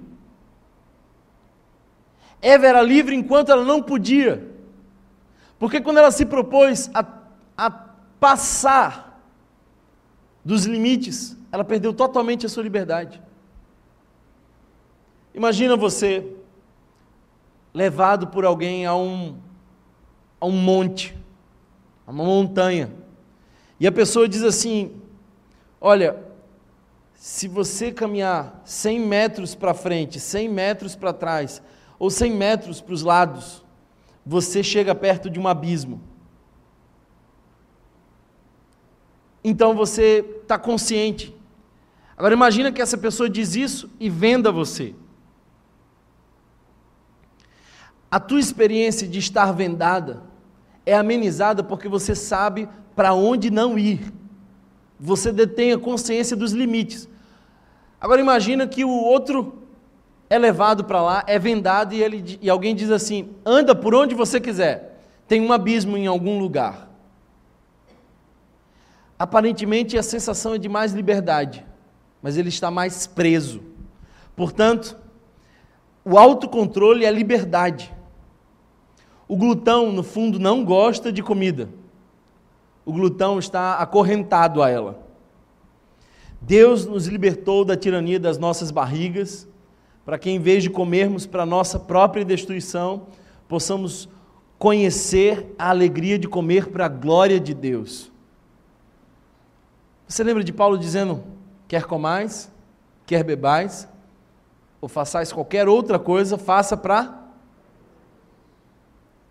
Eva 2.42 2.66
era 2.66 2.82
livre 2.82 3.16
enquanto 3.16 3.50
ela 3.50 3.64
não 3.64 3.82
podia. 3.82 4.46
Porque 5.58 5.80
quando 5.80 5.98
ela 5.98 6.10
se 6.10 6.26
propôs 6.26 6.90
a, 6.92 7.04
a 7.56 7.70
passar 7.70 9.22
dos 10.44 10.66
limites, 10.66 11.36
ela 11.50 11.64
perdeu 11.64 11.92
totalmente 11.92 12.46
a 12.46 12.48
sua 12.48 12.62
liberdade. 12.62 13.22
Imagina 15.34 15.76
você 15.76 16.34
levado 17.72 18.28
por 18.28 18.44
alguém 18.44 18.86
a 18.86 18.94
um, 18.94 19.36
a 20.40 20.46
um 20.46 20.52
monte, 20.52 21.16
a 22.06 22.10
uma 22.10 22.24
montanha 22.24 22.90
e 23.80 23.86
a 23.86 23.92
pessoa 23.92 24.28
diz 24.28 24.42
assim: 24.42 25.00
Olha, 25.80 26.16
se 27.14 27.46
você 27.46 27.92
caminhar 27.92 28.60
100 28.64 29.00
metros 29.00 29.54
para 29.54 29.74
frente, 29.74 30.18
100 30.18 30.48
metros 30.48 30.96
para 30.96 31.12
trás, 31.12 31.62
ou 31.98 32.10
100 32.10 32.32
metros 32.32 32.80
para 32.80 32.94
os 32.94 33.02
lados, 33.02 33.64
você 34.24 34.62
chega 34.62 34.94
perto 34.94 35.30
de 35.30 35.38
um 35.38 35.46
abismo. 35.46 36.00
Então 39.42 39.74
você 39.74 40.24
está 40.42 40.58
consciente. 40.58 41.34
Agora 42.18 42.34
imagina 42.34 42.72
que 42.72 42.82
essa 42.82 42.98
pessoa 42.98 43.30
diz 43.30 43.54
isso 43.54 43.88
e 44.00 44.10
venda 44.10 44.50
você. 44.50 44.92
A 48.10 48.18
tua 48.18 48.40
experiência 48.40 49.06
de 49.06 49.20
estar 49.20 49.52
vendada 49.52 50.24
é 50.84 50.96
amenizada 50.96 51.62
porque 51.62 51.88
você 51.88 52.16
sabe 52.16 52.68
para 52.96 53.14
onde 53.14 53.50
não 53.50 53.78
ir. 53.78 54.12
Você 54.98 55.30
detém 55.30 55.72
a 55.72 55.78
consciência 55.78 56.36
dos 56.36 56.50
limites. 56.50 57.08
Agora 58.00 58.20
imagina 58.20 58.66
que 58.66 58.84
o 58.84 58.90
outro 58.90 59.62
é 60.28 60.36
levado 60.36 60.82
para 60.82 61.00
lá, 61.00 61.24
é 61.24 61.38
vendado 61.38 61.94
e, 61.94 62.02
ele, 62.02 62.36
e 62.42 62.50
alguém 62.50 62.74
diz 62.74 62.90
assim: 62.90 63.32
anda 63.46 63.76
por 63.76 63.94
onde 63.94 64.16
você 64.16 64.40
quiser, 64.40 65.00
tem 65.28 65.40
um 65.40 65.52
abismo 65.52 65.96
em 65.96 66.08
algum 66.08 66.36
lugar. 66.40 66.88
Aparentemente 69.16 69.96
a 69.96 70.02
sensação 70.02 70.54
é 70.54 70.58
de 70.58 70.68
mais 70.68 70.92
liberdade, 70.92 71.64
mas 72.22 72.36
ele 72.36 72.48
está 72.48 72.70
mais 72.70 73.06
preso. 73.06 73.62
Portanto, 74.34 74.96
o 76.04 76.18
autocontrole 76.18 77.04
é 77.04 77.10
liberdade. 77.10 77.94
O 79.26 79.36
glutão, 79.36 79.92
no 79.92 80.02
fundo, 80.02 80.38
não 80.38 80.64
gosta 80.64 81.12
de 81.12 81.22
comida 81.22 81.68
o 82.88 82.92
glutão 82.94 83.38
está 83.38 83.74
acorrentado 83.74 84.62
a 84.62 84.70
ela. 84.70 84.98
Deus 86.40 86.86
nos 86.86 87.06
libertou 87.06 87.62
da 87.62 87.76
tirania 87.76 88.18
das 88.18 88.38
nossas 88.38 88.70
barrigas, 88.70 89.46
para 90.06 90.18
que 90.18 90.30
em 90.30 90.38
vez 90.38 90.62
de 90.62 90.70
comermos 90.70 91.26
para 91.26 91.44
nossa 91.44 91.78
própria 91.78 92.24
destruição, 92.24 93.08
possamos 93.46 94.08
conhecer 94.58 95.54
a 95.58 95.68
alegria 95.68 96.18
de 96.18 96.26
comer 96.26 96.68
para 96.68 96.86
a 96.86 96.88
glória 96.88 97.38
de 97.38 97.52
Deus. 97.52 98.10
Você 100.06 100.24
lembra 100.24 100.42
de 100.42 100.54
Paulo 100.54 100.78
dizendo: 100.78 101.22
quer 101.68 101.84
comais, 101.84 102.50
quer 103.06 103.22
bebais, 103.22 103.86
ou 104.80 104.88
façais 104.88 105.32
qualquer 105.32 105.68
outra 105.68 105.98
coisa, 105.98 106.36
faça 106.36 106.76
para 106.76 107.28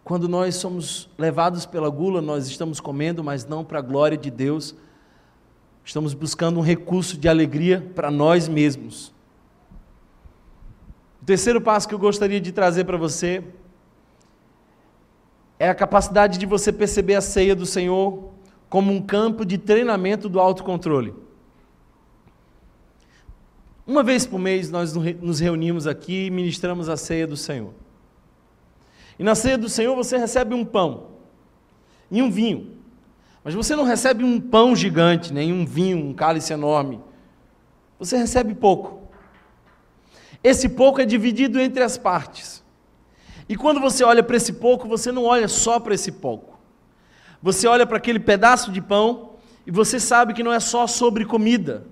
quando 0.07 0.29
nós 0.29 0.55
somos 0.55 1.09
levados 1.17 1.65
pela 1.65 1.89
gula, 1.89 2.21
nós 2.21 2.47
estamos 2.47 2.79
comendo, 2.79 3.21
mas 3.21 3.45
não 3.45 3.65
para 3.65 3.79
a 3.79 3.81
glória 3.81 4.17
de 4.17 4.31
Deus. 4.31 4.73
Estamos 5.83 6.13
buscando 6.13 6.59
um 6.59 6.63
recurso 6.63 7.17
de 7.17 7.27
alegria 7.27 7.91
para 7.93 8.09
nós 8.09 8.47
mesmos. 8.47 9.13
O 11.21 11.25
terceiro 11.25 11.59
passo 11.59 11.89
que 11.89 11.93
eu 11.93 11.99
gostaria 11.99 12.39
de 12.39 12.53
trazer 12.53 12.85
para 12.85 12.95
você 12.95 13.43
é 15.59 15.67
a 15.67 15.75
capacidade 15.75 16.37
de 16.37 16.45
você 16.45 16.71
perceber 16.71 17.15
a 17.15 17.21
ceia 17.21 17.53
do 17.53 17.65
Senhor 17.65 18.29
como 18.69 18.93
um 18.93 19.01
campo 19.01 19.43
de 19.43 19.57
treinamento 19.57 20.29
do 20.29 20.39
autocontrole. 20.39 21.13
Uma 23.87 24.03
vez 24.03 24.25
por 24.25 24.37
mês 24.37 24.69
nós 24.69 24.93
nos 24.93 25.39
reunimos 25.39 25.87
aqui 25.87 26.25
e 26.25 26.29
ministramos 26.29 26.89
a 26.89 26.97
ceia 26.97 27.25
do 27.25 27.37
Senhor. 27.37 27.73
E 29.17 29.23
na 29.23 29.33
ceia 29.33 29.57
do 29.57 29.69
Senhor 29.69 29.95
você 29.95 30.17
recebe 30.17 30.53
um 30.53 30.65
pão 30.65 31.11
e 32.11 32.21
um 32.21 32.29
vinho. 32.29 32.75
Mas 33.45 33.53
você 33.53 33.77
não 33.77 33.85
recebe 33.85 34.25
um 34.25 34.41
pão 34.41 34.75
gigante, 34.75 35.33
nem 35.33 35.53
um 35.53 35.65
vinho, 35.65 35.97
um 35.97 36.13
cálice 36.13 36.51
enorme. 36.51 36.99
Você 37.97 38.17
recebe 38.17 38.53
pouco. 38.53 39.07
Esse 40.43 40.67
pouco 40.67 40.99
é 40.99 41.05
dividido 41.05 41.57
entre 41.57 41.81
as 41.81 41.97
partes. 41.97 42.61
E 43.47 43.55
quando 43.55 43.79
você 43.79 44.03
olha 44.03 44.21
para 44.21 44.35
esse 44.35 44.51
pouco, 44.51 44.85
você 44.85 45.13
não 45.13 45.23
olha 45.23 45.47
só 45.47 45.79
para 45.79 45.95
esse 45.95 46.11
pouco. 46.11 46.59
Você 47.41 47.65
olha 47.67 47.87
para 47.87 47.95
aquele 47.95 48.19
pedaço 48.19 48.69
de 48.69 48.81
pão 48.81 49.35
e 49.65 49.71
você 49.71 49.97
sabe 49.97 50.33
que 50.33 50.43
não 50.43 50.51
é 50.51 50.59
só 50.59 50.85
sobre 50.87 51.23
comida. 51.23 51.85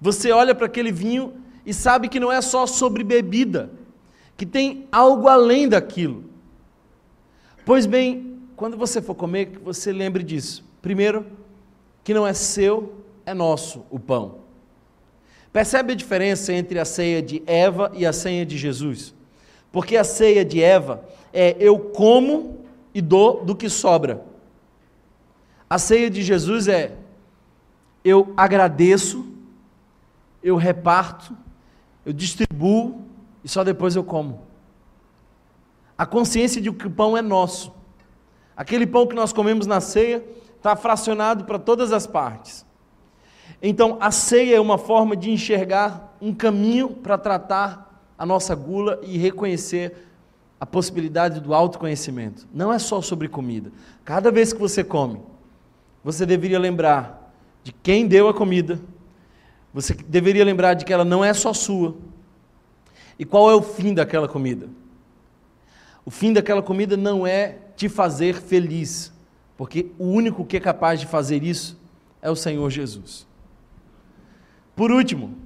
Você 0.00 0.30
olha 0.30 0.54
para 0.54 0.66
aquele 0.66 0.92
vinho 0.92 1.34
e 1.66 1.74
sabe 1.74 2.08
que 2.08 2.20
não 2.20 2.30
é 2.30 2.40
só 2.40 2.66
sobre 2.66 3.02
bebida 3.04 3.70
que 4.38 4.46
tem 4.46 4.86
algo 4.92 5.26
além 5.26 5.68
daquilo. 5.68 6.24
Pois 7.64 7.86
bem, 7.86 8.38
quando 8.54 8.76
você 8.76 9.02
for 9.02 9.16
comer, 9.16 9.46
que 9.46 9.58
você 9.58 9.92
lembre 9.92 10.22
disso. 10.22 10.64
Primeiro, 10.80 11.26
que 12.04 12.14
não 12.14 12.24
é 12.24 12.32
seu, 12.32 12.94
é 13.26 13.34
nosso 13.34 13.84
o 13.90 13.98
pão. 13.98 14.36
Percebe 15.52 15.92
a 15.92 15.96
diferença 15.96 16.52
entre 16.52 16.78
a 16.78 16.84
ceia 16.84 17.20
de 17.20 17.42
Eva 17.46 17.90
e 17.94 18.06
a 18.06 18.12
ceia 18.12 18.46
de 18.46 18.56
Jesus? 18.56 19.12
Porque 19.72 19.96
a 19.96 20.04
ceia 20.04 20.44
de 20.44 20.62
Eva 20.62 21.04
é 21.32 21.56
eu 21.58 21.76
como 21.76 22.64
e 22.94 23.00
dou 23.00 23.44
do 23.44 23.56
que 23.56 23.68
sobra. 23.68 24.24
A 25.68 25.78
ceia 25.78 26.08
de 26.08 26.22
Jesus 26.22 26.68
é 26.68 26.94
eu 28.04 28.32
agradeço, 28.36 29.26
eu 30.42 30.56
reparto, 30.56 31.36
eu 32.04 32.12
distribuo 32.12 33.02
e 33.42 33.48
só 33.48 33.64
depois 33.64 33.96
eu 33.96 34.04
como. 34.04 34.42
A 35.96 36.06
consciência 36.06 36.60
de 36.60 36.70
que 36.72 36.86
o 36.86 36.90
pão 36.90 37.16
é 37.16 37.22
nosso. 37.22 37.72
Aquele 38.56 38.86
pão 38.86 39.06
que 39.06 39.14
nós 39.14 39.32
comemos 39.32 39.66
na 39.66 39.80
ceia 39.80 40.24
está 40.56 40.74
fracionado 40.76 41.44
para 41.44 41.58
todas 41.58 41.92
as 41.92 42.06
partes. 42.06 42.66
Então, 43.62 43.96
a 44.00 44.10
ceia 44.10 44.56
é 44.56 44.60
uma 44.60 44.78
forma 44.78 45.16
de 45.16 45.30
enxergar 45.30 46.16
um 46.20 46.32
caminho 46.32 46.90
para 46.90 47.18
tratar 47.18 47.88
a 48.16 48.26
nossa 48.26 48.54
gula 48.54 49.00
e 49.02 49.16
reconhecer 49.16 50.08
a 50.60 50.66
possibilidade 50.66 51.40
do 51.40 51.54
autoconhecimento. 51.54 52.46
Não 52.52 52.72
é 52.72 52.78
só 52.78 53.00
sobre 53.00 53.28
comida. 53.28 53.70
Cada 54.04 54.30
vez 54.30 54.52
que 54.52 54.58
você 54.58 54.82
come, 54.82 55.20
você 56.02 56.26
deveria 56.26 56.58
lembrar 56.58 57.32
de 57.62 57.72
quem 57.72 58.06
deu 58.06 58.28
a 58.28 58.34
comida, 58.34 58.80
você 59.72 59.94
deveria 59.94 60.44
lembrar 60.44 60.74
de 60.74 60.84
que 60.84 60.92
ela 60.92 61.04
não 61.04 61.24
é 61.24 61.32
só 61.34 61.52
sua, 61.52 61.96
e 63.18 63.24
qual 63.24 63.50
é 63.50 63.54
o 63.54 63.62
fim 63.62 63.92
daquela 63.92 64.28
comida? 64.28 64.68
O 66.04 66.10
fim 66.10 66.32
daquela 66.32 66.62
comida 66.62 66.96
não 66.96 67.26
é 67.26 67.58
te 67.76 67.88
fazer 67.88 68.36
feliz, 68.36 69.12
porque 69.56 69.90
o 69.98 70.06
único 70.06 70.44
que 70.44 70.56
é 70.56 70.60
capaz 70.60 71.00
de 71.00 71.06
fazer 71.06 71.42
isso 71.42 71.78
é 72.22 72.30
o 72.30 72.36
Senhor 72.36 72.70
Jesus. 72.70 73.26
Por 74.74 74.90
último, 74.90 75.36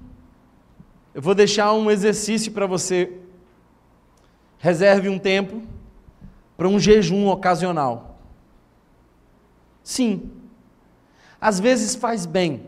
eu 1.14 1.20
vou 1.20 1.34
deixar 1.34 1.72
um 1.72 1.90
exercício 1.90 2.52
para 2.52 2.66
você. 2.66 3.18
Reserve 4.58 5.08
um 5.08 5.18
tempo 5.18 5.62
para 6.56 6.68
um 6.68 6.78
jejum 6.78 7.26
ocasional. 7.26 8.18
Sim, 9.82 10.30
às 11.40 11.58
vezes 11.58 11.94
faz 11.94 12.24
bem. 12.24 12.66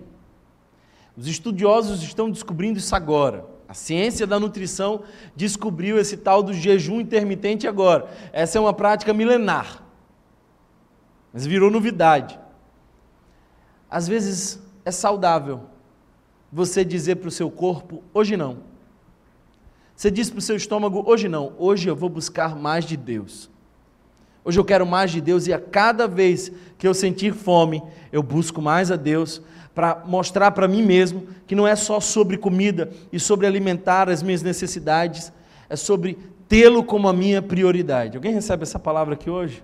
Os 1.17 1.27
estudiosos 1.29 2.03
estão 2.03 2.31
descobrindo 2.31 2.79
isso 2.79 2.95
agora. 2.95 3.47
A 3.69 3.75
ciência 3.75 4.27
da 4.27 4.39
nutrição 4.39 5.03
descobriu 5.35 5.99
esse 5.99 6.17
tal 6.17 6.43
do 6.43 6.53
jejum 6.53 7.01
intermitente 7.01 7.67
agora. 7.67 8.09
Essa 8.33 8.59
é 8.59 8.61
uma 8.61 8.75
prática 8.75 9.15
milenar. 9.15 9.83
Mas 11.33 11.47
virou 11.47 11.71
novidade. 11.71 12.39
Às 13.91 14.09
vezes 14.09 14.61
é 14.85 14.91
saudável 14.91 15.63
você 16.53 16.85
dizer 16.85 17.17
para 17.17 17.29
o 17.29 17.33
seu 17.33 17.51
corpo: 17.51 18.03
hoje 18.13 18.37
não. 18.37 18.59
Você 19.97 20.11
diz 20.11 20.29
para 20.31 20.39
o 20.39 20.43
seu 20.43 20.57
estômago: 20.57 21.03
hoje 21.07 21.29
não, 21.29 21.53
hoje 21.59 21.89
eu 21.89 21.97
vou 21.97 22.09
buscar 22.09 22.57
mais 22.57 22.85
de 22.85 22.97
Deus. 22.97 23.51
Hoje 24.45 24.61
eu 24.61 24.65
quero 24.65 24.85
mais 24.85 25.11
de 25.11 25.21
Deus 25.21 25.47
e 25.47 25.53
a 25.53 25.59
cada 25.59 26.07
vez 26.07 26.53
que 26.77 26.87
eu 26.87 26.93
sentir 26.93 27.33
fome, 27.33 27.83
eu 28.13 28.23
busco 28.23 28.61
mais 28.61 28.91
a 28.91 28.97
Deus 28.97 29.41
para 29.75 30.03
mostrar 30.07 30.53
para 30.53 30.69
mim 30.69 30.83
mesmo 30.83 31.27
que 31.47 31.55
não 31.55 31.67
é 31.67 31.75
só 31.75 31.99
sobre 31.99 32.39
comida 32.39 32.93
e 33.13 33.19
sobre 33.19 33.47
alimentar 33.47 34.09
as 34.09 34.23
minhas 34.23 34.43
necessidades, 34.43 35.33
é 35.69 35.75
sobre 35.75 36.17
tê-lo 36.49 36.85
como 36.85 37.09
a 37.09 37.13
minha 37.13 37.43
prioridade. 37.43 38.17
Alguém 38.17 38.33
recebe 38.33 38.63
essa 38.63 38.79
palavra 38.79 39.15
aqui 39.15 39.29
hoje? 39.29 39.63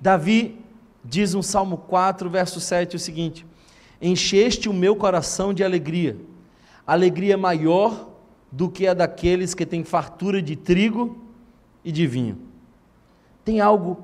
Davi 0.00 0.58
diz 1.04 1.34
no 1.34 1.42
Salmo 1.42 1.76
4, 1.76 2.30
verso 2.30 2.60
7 2.60 2.96
o 2.96 2.98
seguinte: 2.98 3.46
Encheste 4.00 4.68
o 4.68 4.72
meu 4.72 4.96
coração 4.96 5.52
de 5.52 5.62
alegria, 5.62 6.16
alegria 6.86 7.36
maior 7.36 8.08
do 8.50 8.70
que 8.70 8.86
a 8.86 8.94
daqueles 8.94 9.52
que 9.52 9.66
têm 9.66 9.84
fartura 9.84 10.40
de 10.40 10.56
trigo 10.56 11.18
e 11.84 11.92
de 11.92 12.06
vinho. 12.06 12.38
Tem 13.44 13.60
algo 13.60 14.02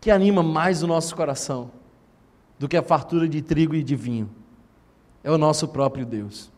que 0.00 0.10
anima 0.10 0.42
mais 0.42 0.84
o 0.84 0.86
nosso 0.86 1.16
coração 1.16 1.75
do 2.58 2.68
que 2.68 2.76
a 2.76 2.82
fartura 2.82 3.28
de 3.28 3.42
trigo 3.42 3.74
e 3.74 3.82
de 3.82 3.94
vinho. 3.94 4.30
É 5.22 5.30
o 5.30 5.38
nosso 5.38 5.68
próprio 5.68 6.06
Deus. 6.06 6.50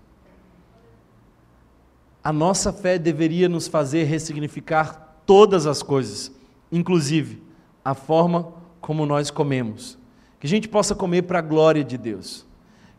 A 2.23 2.33
nossa 2.33 2.73
fé 2.73 2.99
deveria 2.99 3.49
nos 3.49 3.67
fazer 3.67 4.05
ressignificar 4.05 5.21
todas 5.25 5.67
as 5.67 5.83
coisas, 5.83 6.31
inclusive 6.71 7.43
a 7.85 7.95
forma 7.95 8.53
como 8.81 9.07
nós 9.07 9.31
comemos. 9.31 9.99
Que 10.39 10.47
a 10.47 10.51
gente 10.51 10.69
possa 10.69 10.95
comer 10.95 11.23
para 11.23 11.39
a 11.39 11.43
glória 11.43 11.83
de 11.83 11.97
Deus. 11.97 12.47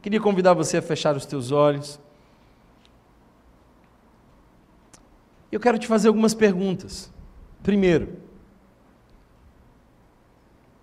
Queria 0.01 0.19
convidar 0.19 0.53
você 0.53 0.77
a 0.77 0.81
fechar 0.81 1.15
os 1.15 1.25
teus 1.25 1.51
olhos. 1.51 1.99
Eu 5.51 5.59
quero 5.59 5.77
te 5.77 5.87
fazer 5.87 6.07
algumas 6.07 6.33
perguntas. 6.33 7.11
Primeiro, 7.61 8.17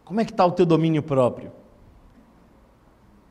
como 0.04 0.20
é 0.20 0.24
que 0.24 0.30
está 0.30 0.44
o 0.44 0.52
teu 0.52 0.66
domínio 0.66 1.02
próprio? 1.02 1.50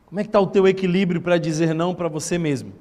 Como 0.05 0.19
é 0.19 0.23
que 0.23 0.29
está 0.29 0.39
o 0.39 0.47
teu 0.47 0.67
equilíbrio 0.67 1.21
para 1.21 1.37
dizer 1.37 1.73
não 1.73 1.95
para 1.95 2.07
você 2.07 2.37
mesmo? 2.37 2.73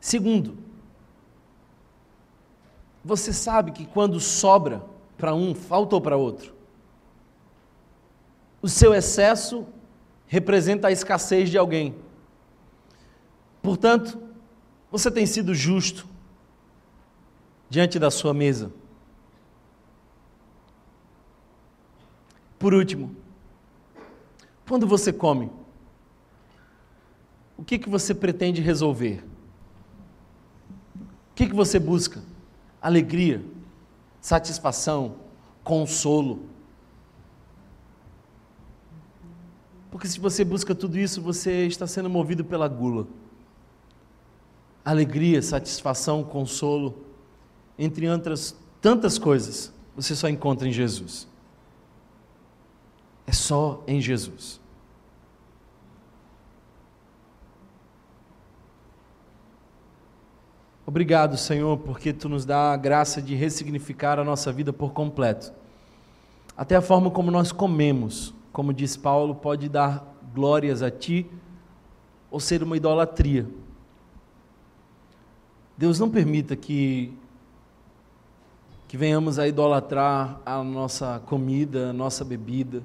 Segundo, 0.00 0.56
você 3.04 3.32
sabe 3.32 3.72
que 3.72 3.84
quando 3.84 4.20
sobra 4.20 4.82
para 5.18 5.34
um, 5.34 5.54
faltou 5.54 6.00
para 6.00 6.16
outro. 6.16 6.54
O 8.62 8.68
seu 8.68 8.94
excesso 8.94 9.66
representa 10.26 10.88
a 10.88 10.92
escassez 10.92 11.50
de 11.50 11.58
alguém. 11.58 11.94
Portanto, 13.62 14.20
você 14.90 15.10
tem 15.10 15.26
sido 15.26 15.54
justo 15.54 16.06
diante 17.68 17.98
da 17.98 18.10
sua 18.10 18.32
mesa. 18.32 18.72
Por 22.66 22.74
último, 22.74 23.14
quando 24.68 24.88
você 24.88 25.12
come, 25.12 25.52
o 27.56 27.62
que, 27.62 27.78
que 27.78 27.88
você 27.88 28.12
pretende 28.12 28.60
resolver? 28.60 29.24
O 31.30 31.34
que, 31.36 31.46
que 31.46 31.54
você 31.54 31.78
busca? 31.78 32.20
Alegria, 32.82 33.40
satisfação, 34.20 35.14
consolo. 35.62 36.46
Porque 39.88 40.08
se 40.08 40.18
você 40.18 40.44
busca 40.44 40.74
tudo 40.74 40.98
isso, 40.98 41.22
você 41.22 41.68
está 41.68 41.86
sendo 41.86 42.10
movido 42.10 42.44
pela 42.44 42.66
gula. 42.66 43.06
Alegria, 44.84 45.40
satisfação, 45.40 46.24
consolo 46.24 47.06
entre 47.78 48.10
outras 48.10 48.56
tantas 48.80 49.18
coisas, 49.18 49.72
você 49.94 50.16
só 50.16 50.28
encontra 50.28 50.66
em 50.66 50.72
Jesus. 50.72 51.28
É 53.26 53.32
só 53.32 53.82
em 53.86 54.00
Jesus. 54.00 54.60
Obrigado, 60.86 61.36
Senhor, 61.36 61.76
porque 61.78 62.12
tu 62.12 62.28
nos 62.28 62.44
dá 62.44 62.72
a 62.72 62.76
graça 62.76 63.20
de 63.20 63.34
ressignificar 63.34 64.20
a 64.20 64.24
nossa 64.24 64.52
vida 64.52 64.72
por 64.72 64.92
completo. 64.92 65.52
Até 66.56 66.76
a 66.76 66.80
forma 66.80 67.10
como 67.10 67.30
nós 67.30 67.50
comemos, 67.50 68.32
como 68.52 68.72
diz 68.72 68.96
Paulo, 68.96 69.34
pode 69.34 69.68
dar 69.68 70.16
glórias 70.32 70.82
a 70.82 70.90
ti 70.90 71.28
ou 72.30 72.38
ser 72.38 72.62
uma 72.62 72.76
idolatria. 72.76 73.46
Deus 75.76 75.98
não 75.98 76.08
permita 76.08 76.54
que 76.54 77.12
que 78.88 78.96
venhamos 78.96 79.38
a 79.38 79.48
idolatrar 79.48 80.40
a 80.46 80.62
nossa 80.62 81.20
comida, 81.26 81.90
a 81.90 81.92
nossa 81.92 82.24
bebida. 82.24 82.82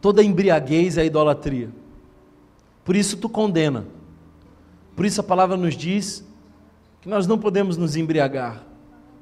Toda 0.00 0.22
embriaguez 0.22 0.96
é 0.96 1.04
idolatria. 1.04 1.70
Por 2.84 2.96
isso 2.96 3.16
tu 3.16 3.28
condena. 3.28 3.86
Por 4.96 5.04
isso 5.04 5.20
a 5.20 5.24
palavra 5.24 5.56
nos 5.56 5.76
diz 5.76 6.24
que 7.00 7.08
nós 7.08 7.26
não 7.26 7.38
podemos 7.38 7.76
nos 7.76 7.94
embriagar, 7.94 8.64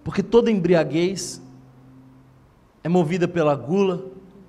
porque 0.03 0.23
toda 0.23 0.51
embriaguez 0.51 1.43
é 2.83 2.89
movida 2.89 3.29
pela 3.29 3.55
gula 3.55 4.07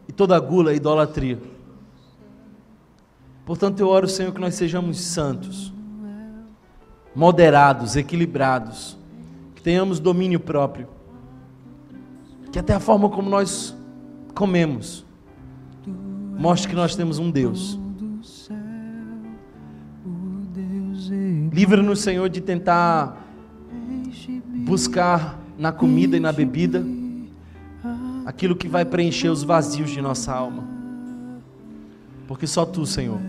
e 0.08 0.12
toda 0.14 0.40
gula 0.40 0.72
é 0.72 0.76
idolatria. 0.76 1.40
Portanto, 3.46 3.80
eu 3.80 3.88
oro, 3.88 4.08
Senhor, 4.08 4.34
que 4.34 4.40
nós 4.40 4.56
sejamos 4.56 5.02
santos, 5.02 5.74
moderados, 7.14 7.96
equilibrados 7.96 8.98
tenhamos 9.68 10.00
domínio 10.00 10.40
próprio. 10.40 10.88
Que 12.54 12.58
até 12.58 12.74
a 12.74 12.80
forma 12.80 13.10
como 13.10 13.30
nós 13.30 13.76
comemos 14.34 15.06
mostre 16.38 16.70
que 16.70 16.76
nós 16.76 16.96
temos 16.96 17.20
um 17.20 17.32
Deus. 17.32 17.80
Livra-nos, 21.52 22.02
Senhor, 22.02 22.30
de 22.30 22.42
tentar 22.42 23.26
buscar 24.66 25.40
na 25.58 25.72
comida 25.72 26.16
e 26.18 26.20
na 26.20 26.32
bebida 26.32 26.86
aquilo 28.26 28.56
que 28.56 28.68
vai 28.68 28.86
preencher 28.86 29.30
os 29.30 29.42
vazios 29.44 29.90
de 29.90 30.02
nossa 30.02 30.34
alma. 30.34 30.64
Porque 32.28 32.46
só 32.46 32.66
tu, 32.66 32.86
Senhor, 32.86 33.20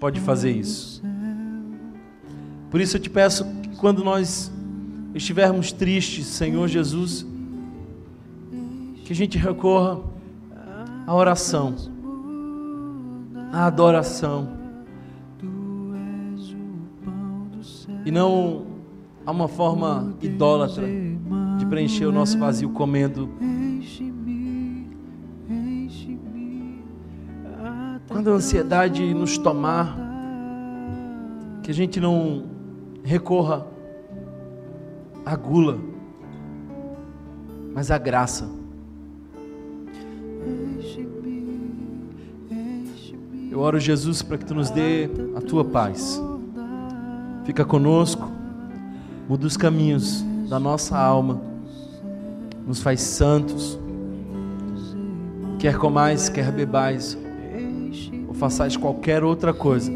pode 0.00 0.18
fazer 0.20 0.50
isso. 0.50 1.02
Por 2.70 2.80
isso 2.80 2.96
eu 2.96 3.00
te 3.00 3.10
peço 3.10 3.44
que 3.62 3.76
quando 3.76 4.02
nós 4.02 4.50
estivermos 5.14 5.70
tristes, 5.70 6.26
Senhor 6.26 6.66
Jesus, 6.66 7.24
que 9.04 9.12
a 9.12 9.16
gente 9.16 9.38
recorra 9.38 10.00
à 11.06 11.14
oração, 11.14 11.93
à 13.54 13.66
adoração, 13.66 14.48
e 18.04 18.10
não 18.10 18.66
a 19.24 19.30
uma 19.30 19.46
forma 19.46 20.12
idólatra 20.20 20.84
de 21.56 21.64
preencher 21.64 22.04
o 22.04 22.10
nosso 22.12 22.36
vazio 22.36 22.70
comendo. 22.70 23.30
Quando 28.08 28.32
a 28.32 28.34
ansiedade 28.34 29.14
nos 29.14 29.38
tomar, 29.38 29.96
que 31.62 31.70
a 31.70 31.74
gente 31.74 32.00
não 32.00 32.46
recorra 33.04 33.64
a 35.24 35.36
gula, 35.36 35.78
mas 37.72 37.92
a 37.92 37.98
graça. 37.98 38.50
Eu 43.54 43.60
oro, 43.60 43.78
Jesus, 43.78 44.20
para 44.20 44.36
que 44.36 44.44
tu 44.44 44.52
nos 44.52 44.68
dê 44.68 45.08
a 45.36 45.40
tua 45.40 45.64
paz. 45.64 46.20
Fica 47.44 47.64
conosco, 47.64 48.28
muda 49.28 49.46
os 49.46 49.56
caminhos 49.56 50.24
da 50.48 50.58
nossa 50.58 50.98
alma, 50.98 51.40
nos 52.66 52.82
faz 52.82 53.00
santos, 53.00 53.78
quer 55.56 55.78
comais, 55.78 56.28
quer 56.28 56.50
bebais, 56.50 57.16
ou 58.26 58.34
façais 58.34 58.76
qualquer 58.76 59.22
outra 59.22 59.54
coisa, 59.54 59.92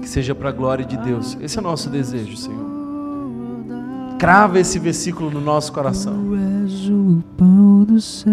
que 0.00 0.08
seja 0.08 0.34
para 0.34 0.48
a 0.48 0.52
glória 0.52 0.86
de 0.86 0.96
Deus. 0.96 1.36
Esse 1.42 1.58
é 1.58 1.60
o 1.60 1.64
nosso 1.64 1.90
desejo, 1.90 2.38
Senhor. 2.38 2.72
Crava 4.18 4.58
esse 4.58 4.78
versículo 4.78 5.30
no 5.30 5.42
nosso 5.42 5.70
coração. 5.74 6.16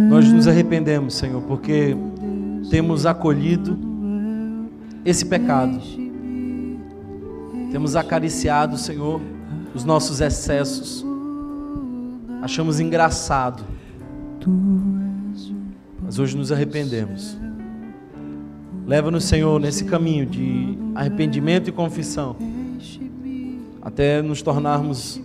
Nós 0.10 0.32
nos 0.32 0.48
arrependemos, 0.48 1.16
Senhor, 1.16 1.42
porque 1.42 1.94
temos 2.70 3.06
acolhido 3.06 3.89
esse 5.06 5.26
pecado. 5.26 5.80
Temos 7.72 7.96
acariciado, 7.96 8.78
Senhor, 8.78 9.22
os 9.74 9.84
nossos 9.84 10.22
excessos. 10.22 11.06
Achamos 12.42 12.80
engraçado. 12.80 13.64
Mas 16.02 16.18
hoje 16.18 16.36
nos 16.36 16.52
arrependemos. 16.52 17.38
Leva-nos, 18.88 19.26
Senhor, 19.26 19.60
nesse 19.60 19.86
caminho 19.86 20.26
de 20.26 20.76
arrependimento 20.96 21.70
e 21.70 21.72
confissão, 21.72 22.36
até 23.82 24.20
nos 24.22 24.42
tornarmos 24.42 25.22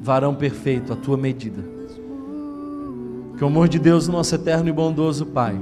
varão 0.00 0.34
perfeito, 0.34 0.92
à 0.92 0.96
tua 0.96 1.16
medida. 1.16 1.62
Que 3.36 3.44
o 3.44 3.48
amor 3.48 3.68
de 3.68 3.78
Deus, 3.78 4.08
nosso 4.08 4.34
eterno 4.34 4.70
e 4.70 4.72
bondoso 4.72 5.26
Pai, 5.26 5.54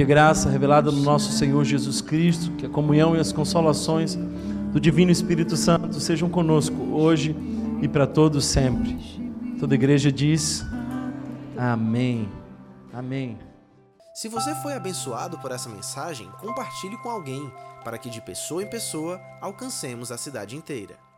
que 0.00 0.04
a 0.04 0.06
graça 0.06 0.48
revelada 0.48 0.90
no 0.90 1.02
nosso 1.02 1.30
Senhor 1.30 1.62
Jesus 1.62 2.00
Cristo, 2.00 2.52
que 2.52 2.64
a 2.64 2.70
comunhão 2.70 3.14
e 3.14 3.20
as 3.20 3.32
consolações 3.32 4.14
do 4.72 4.80
Divino 4.80 5.12
Espírito 5.12 5.58
Santo 5.58 6.00
sejam 6.00 6.30
conosco 6.30 6.74
hoje 6.94 7.36
e 7.82 7.86
para 7.86 8.06
todos 8.06 8.46
sempre. 8.46 8.96
Toda 9.58 9.74
a 9.74 9.76
igreja 9.76 10.10
diz: 10.10 10.64
Amém. 11.54 12.32
Amém. 12.94 13.38
Se 14.14 14.26
você 14.26 14.54
foi 14.62 14.72
abençoado 14.72 15.38
por 15.38 15.52
essa 15.52 15.68
mensagem, 15.68 16.30
compartilhe 16.40 16.96
com 17.02 17.10
alguém, 17.10 17.52
para 17.84 17.98
que 17.98 18.08
de 18.08 18.22
pessoa 18.22 18.62
em 18.62 18.70
pessoa 18.70 19.20
alcancemos 19.38 20.10
a 20.10 20.16
cidade 20.16 20.56
inteira. 20.56 21.09